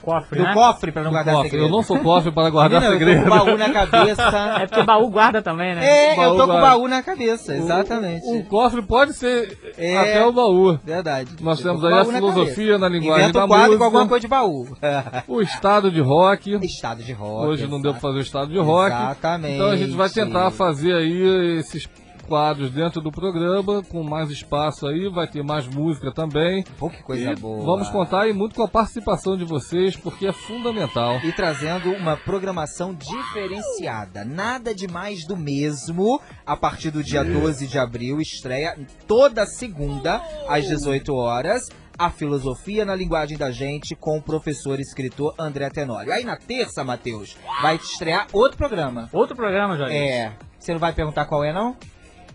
Cofre, 0.03 0.37
Do 0.37 0.43
né? 0.43 0.53
cofre 0.53 0.91
para 0.91 1.03
não 1.03 1.09
Do 1.11 1.13
guardar 1.13 1.33
cofre. 1.35 1.49
segredo. 1.49 1.67
Eu 1.67 1.71
não 1.71 1.81
sou 1.83 1.97
cofre 1.99 2.31
para 2.31 2.49
guardar 2.49 2.81
Menina, 2.81 2.95
eu 2.95 2.99
tô 2.99 3.05
segredo. 3.05 3.29
com 3.29 3.35
o 3.35 3.45
baú 3.45 3.57
na 3.57 3.69
cabeça. 3.69 4.23
É 4.63 4.67
porque 4.67 4.83
baú 4.83 5.09
guarda 5.09 5.41
também, 5.41 5.73
né? 5.75 5.85
É, 5.85 6.25
eu 6.25 6.35
tô 6.35 6.47
com 6.47 6.59
baú 6.61 6.87
na 6.87 7.01
cabeça, 7.01 7.55
exatamente. 7.55 8.25
O, 8.25 8.39
o 8.39 8.43
cofre 8.45 8.81
pode 8.81 9.13
ser 9.13 9.57
É. 9.77 9.97
até 9.97 10.25
o 10.25 10.31
baú. 10.31 10.77
Verdade. 10.83 11.31
Nós 11.41 11.59
tô 11.59 11.69
temos 11.69 11.85
aí 11.85 11.93
a 11.93 11.97
na 11.97 12.05
filosofia 12.05 12.53
cabeça. 12.73 12.77
na 12.79 12.89
linguagem 12.89 13.23
Inventa 13.23 13.39
da 13.39 13.47
quadro 13.47 13.65
música. 13.65 13.77
com 13.79 13.83
alguma 13.85 14.07
coisa 14.07 14.21
de 14.21 14.27
baú. 14.27 14.67
O 15.27 15.41
estado 15.41 15.89
de 15.91 16.01
rock. 16.01 16.59
Estado 16.65 17.01
de 17.03 17.13
rock. 17.13 17.47
Hoje 17.47 17.67
não 17.67 17.81
deu 17.81 17.91
pra 17.93 18.01
fazer 18.01 18.17
o 18.17 18.21
estado 18.21 18.51
de 18.51 18.59
rock. 18.59 18.93
Exatamente. 18.95 19.53
Então 19.55 19.67
a 19.69 19.75
gente 19.77 19.95
vai 19.95 20.09
tentar 20.09 20.51
fazer 20.51 20.93
aí 20.93 21.57
esses 21.59 21.87
quadros 22.33 22.71
dentro 22.71 22.99
do 22.99 23.11
programa, 23.11 23.83
com 23.83 24.01
mais 24.01 24.31
espaço 24.31 24.87
aí, 24.87 25.07
vai 25.07 25.27
ter 25.27 25.43
mais 25.43 25.67
música 25.67 26.11
também. 26.11 26.63
Pô, 26.79 26.89
que 26.89 27.03
coisa 27.03 27.31
E 27.31 27.35
boa. 27.35 27.63
Vamos 27.63 27.89
contar 27.89 28.21
aí 28.21 28.33
muito 28.33 28.55
com 28.55 28.63
a 28.63 28.67
participação 28.67 29.37
de 29.37 29.45
vocês, 29.45 29.95
porque 29.95 30.25
é 30.25 30.33
fundamental. 30.33 31.19
E 31.23 31.31
trazendo 31.31 31.91
uma 31.91 32.17
programação 32.17 32.91
diferenciada. 32.91 34.25
Nada 34.25 34.73
de 34.73 34.87
mais 34.87 35.27
do 35.27 35.37
mesmo. 35.37 36.19
A 36.43 36.57
partir 36.57 36.89
do 36.89 37.03
dia 37.03 37.23
12 37.23 37.67
de 37.67 37.77
abril, 37.77 38.19
estreia 38.19 38.79
toda 39.07 39.45
segunda, 39.45 40.19
às 40.49 40.65
18 40.65 41.13
horas. 41.13 41.69
A 41.99 42.09
filosofia 42.09 42.83
na 42.83 42.95
linguagem 42.95 43.37
da 43.37 43.51
gente 43.51 43.95
com 43.95 44.17
o 44.17 44.23
professor 44.23 44.79
e 44.79 44.81
escritor 44.81 45.35
André 45.37 45.69
Tenório. 45.69 46.11
Aí 46.11 46.23
na 46.23 46.35
terça, 46.35 46.83
Matheus, 46.83 47.37
vai 47.61 47.75
estrear 47.75 48.25
outro 48.33 48.57
programa. 48.57 49.07
Outro 49.13 49.35
programa, 49.35 49.77
Jorge? 49.77 49.95
É. 49.95 50.33
Você 50.57 50.71
não 50.73 50.79
vai 50.79 50.93
perguntar 50.93 51.25
qual 51.25 51.43
é, 51.43 51.53
não? 51.53 51.77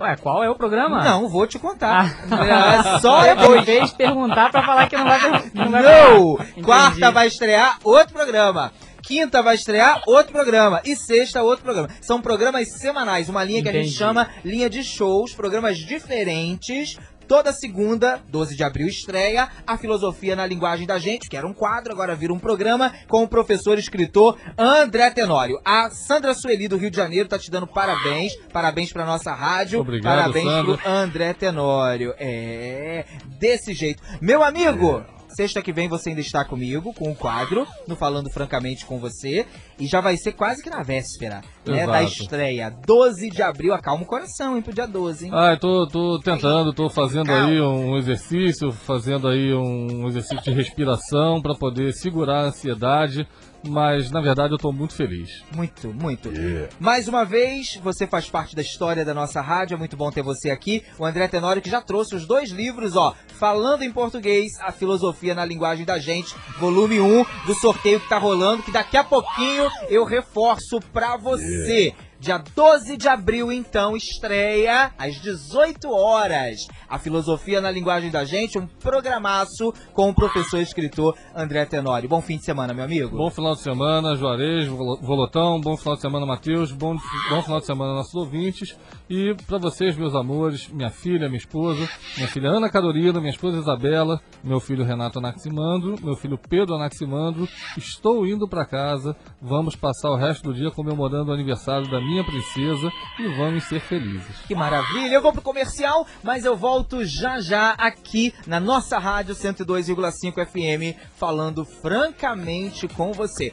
Ué, 0.01 0.17
qual 0.17 0.45
é 0.45 0.49
o 0.49 0.55
programa? 0.55 1.03
Não, 1.03 1.29
vou 1.29 1.47
te 1.47 1.59
contar. 1.59 2.15
Ah. 2.31 2.95
É 2.97 2.99
só 3.01 3.23
depois. 3.23 3.65
fez 3.65 3.93
perguntar 3.93 4.51
pra 4.51 4.63
falar 4.63 4.89
que 4.89 4.97
não 4.97 5.05
vai, 5.05 5.21
não 5.53 5.71
vai 5.71 5.83
Não! 5.83 6.37
Quarta 6.63 6.97
Entendi. 6.99 7.13
vai 7.13 7.27
estrear 7.27 7.79
outro 7.83 8.15
programa. 8.15 8.73
Quinta 9.03 9.43
vai 9.43 9.55
estrear 9.55 10.03
outro 10.07 10.33
programa. 10.33 10.81
E 10.85 10.95
sexta, 10.95 11.43
outro 11.43 11.65
programa. 11.65 11.89
São 12.01 12.21
programas 12.21 12.69
semanais. 12.79 13.29
Uma 13.29 13.43
linha 13.43 13.63
que 13.63 13.69
a 13.69 13.73
gente 13.73 13.87
Entendi. 13.87 13.97
chama 13.99 14.29
linha 14.45 14.69
de 14.71 14.85
shows, 14.85 15.33
programas 15.35 15.79
diferentes. 15.79 16.97
Toda 17.29 17.53
segunda, 17.53 18.21
12 18.29 18.57
de 18.57 18.65
abril, 18.65 18.89
estreia 18.89 19.49
a 19.67 19.77
Filosofia 19.77 20.35
na 20.35 20.47
Linguagem 20.47 20.87
da 20.87 20.99
Gente, 20.99 21.29
que 21.29 21.37
era 21.37 21.47
um 21.47 21.53
quadro, 21.53 21.93
agora 21.93 22.17
vira 22.17 22.33
um 22.33 22.39
programa, 22.39 22.93
com 23.07 23.23
o 23.23 23.29
professor 23.29 23.77
e 23.77 23.81
escritor 23.81 24.39
André 24.57 25.11
Tenório. 25.11 25.61
A 25.65 25.91
Sandra 25.91 26.33
Sueli, 26.33 26.67
do 26.67 26.79
Rio 26.79 26.91
de 26.91 26.97
Janeiro, 26.97 27.29
tá 27.29 27.39
te 27.39 27.51
dando 27.51 27.67
parabéns. 27.67 28.35
Parabéns 28.51 28.93
pra 28.93 29.05
nossa 29.05 29.33
rádio. 29.33 29.81
Obrigado, 29.81 30.17
parabéns 30.17 30.45
Sandra. 30.47 30.79
pro 30.79 30.91
André 30.91 31.35
Tenório. 31.35 32.15
É, 32.19 33.05
desse 33.39 33.75
jeito. 33.75 34.03
Meu 34.21 34.43
amigo, 34.43 35.05
sexta 35.29 35.63
que 35.63 35.73
vem 35.73 35.89
você 35.89 36.11
ainda 36.11 36.21
está 36.21 36.45
comigo, 36.45 36.93
com 36.95 37.11
o 37.11 37.15
quadro, 37.15 37.67
no 37.87 37.97
Falando 37.97 38.31
Francamente 38.31 38.87
com 38.87 38.99
você. 38.99 39.47
E 39.79 39.87
já 39.87 40.01
vai 40.01 40.17
ser 40.17 40.33
quase 40.33 40.63
que 40.63 40.71
na 40.71 40.83
véspera, 40.83 41.41
né, 41.67 41.87
da 41.87 42.03
estreia. 42.03 42.71
12 42.87 43.31
de 43.31 43.43
abril, 43.43 43.73
acalma 43.73 44.03
o 44.03 44.07
coração, 44.07 44.57
hein, 44.57 44.63
pro 44.63 44.73
dia 44.73 44.87
12, 44.87 45.27
hein? 45.27 45.31
Ah, 45.35 45.53
eu 45.53 45.59
tô, 45.59 45.87
tô 45.87 46.19
tentando, 46.19 46.73
tô 46.73 46.89
fazendo 46.89 47.31
aí 47.31 47.61
um 47.61 47.97
exercício, 47.97 48.73
fazendo 48.73 49.29
aí 49.29 49.55
um 49.55 50.07
exercício 50.09 50.43
de 50.43 50.51
respiração 50.53 51.41
para 51.41 51.55
poder 51.55 51.93
segurar 51.93 52.41
a 52.41 52.47
ansiedade, 52.47 53.27
mas 53.67 54.11
na 54.11 54.21
verdade 54.21 54.53
eu 54.53 54.59
tô 54.59 54.73
muito 54.73 54.95
feliz. 54.95 55.43
Muito, 55.55 55.89
muito. 55.89 56.31
Mais 56.79 57.09
uma 57.09 57.25
vez, 57.25 57.79
você 57.83 58.07
faz 58.07 58.29
parte 58.29 58.55
da 58.55 58.63
história 58.63 59.05
da 59.05 59.15
nossa 59.15 59.41
rádio, 59.41 59.75
é 59.75 59.79
muito 59.79 59.97
bom 59.97 60.11
ter 60.11 60.23
você 60.23 60.51
aqui. 60.51 60.83
O 60.99 61.05
André 61.05 61.29
Tenório 61.29 61.63
que 61.63 61.71
já 61.71 61.81
trouxe 61.81 62.15
os 62.15 62.27
dois 62.27 62.51
livros, 62.51 62.97
ó, 62.97 63.15
Falando 63.39 63.83
em 63.83 63.93
Português, 63.93 64.59
a 64.61 64.73
Filosofia 64.73 65.33
na 65.33 65.45
Linguagem 65.45 65.87
da 65.87 65.97
Gente, 65.97 66.35
volume 66.59 66.99
1 66.99 67.25
do 67.47 67.55
sorteio 67.55 68.01
que 68.01 68.09
tá 68.09 68.19
rolando, 68.19 68.65
que 68.65 68.73
daqui 68.73 68.97
a 68.97 69.05
pouquinho 69.05 69.69
eu 69.89 70.05
reforço 70.05 70.81
pra 70.93 71.17
você. 71.17 71.95
Dia 72.21 72.43
12 72.55 72.97
de 72.97 73.07
abril, 73.09 73.53
então, 73.53 73.97
estreia 73.97 74.91
às 74.99 75.15
18 75.23 75.89
horas. 75.89 76.57
A 76.89 76.99
Filosofia 76.99 77.61
na 77.61 77.71
Linguagem 77.71 78.11
da 78.11 78.25
Gente, 78.25 78.59
um 78.59 78.67
programaço 78.67 79.73
com 79.93 80.09
o 80.11 80.15
professor 80.15 80.59
e 80.59 80.63
escritor 80.63 81.15
André 81.35 81.65
Tenório. 81.65 82.09
Bom 82.09 82.21
fim 82.21 82.37
de 82.37 82.45
semana, 82.45 82.75
meu 82.75 82.85
amigo. 82.85 83.17
Bom 83.17 83.31
final 83.31 83.55
de 83.55 83.61
semana, 83.63 84.17
Juarez, 84.17 84.67
Vol- 84.67 85.01
Volotão, 85.01 85.61
bom 85.61 85.77
final 85.77 85.95
de 85.95 86.01
semana, 86.01 86.27
Matheus, 86.27 86.73
bom, 86.73 86.97
bom 87.31 87.43
final 87.43 87.61
de 87.61 87.67
semana, 87.67 87.95
nossos 87.95 88.15
ouvintes. 88.15 88.77
E 89.09 89.37
para 89.47 89.59
vocês, 89.59 89.97
meus 89.97 90.15
amores, 90.15 90.69
minha 90.69 90.91
filha, 90.91 91.29
minha 91.29 91.39
esposa, 91.39 91.89
minha 92.17 92.29
filha 92.29 92.49
Ana 92.51 92.69
Carolina, 92.69 93.21
minha 93.21 93.31
esposa 93.33 93.59
Isabela, 93.59 94.21
meu 94.43 94.59
filho 94.59 94.85
Renato 94.85 95.19
Anaximandro, 95.21 95.95
meu 96.03 96.17
filho 96.17 96.37
Pedro 96.49 96.75
Anaximandro, 96.75 97.47
estou 97.77 98.27
indo 98.27 98.49
para 98.49 98.67
casa, 98.67 99.15
vamos 99.41 99.77
passar 99.77 100.11
o 100.11 100.17
resto 100.17 100.49
do 100.49 100.55
dia 100.55 100.71
comemorando 100.71 101.31
o 101.31 101.35
aniversário 101.35 101.89
da 101.89 102.01
minha 102.09 102.25
princesa 102.25 102.91
e 103.19 103.29
vamos 103.37 103.65
ser 103.65 103.81
felizes. 103.81 104.37
Que 104.47 104.55
maravilha! 104.55 105.15
Eu 105.15 105.23
vou 105.23 105.33
pro 105.33 105.43
comercial, 105.43 106.07
mas 106.23 106.45
eu 106.45 106.57
volto 106.57 107.05
já 107.05 107.39
já 107.41 107.73
aqui 107.73 108.33
na 108.47 108.59
nossa 108.59 108.99
rádio 108.99 109.35
102,5 109.35 110.47
FM 110.47 110.99
falando 111.15 111.65
francamente 111.65 112.89
com 112.89 113.13
você. 113.13 113.47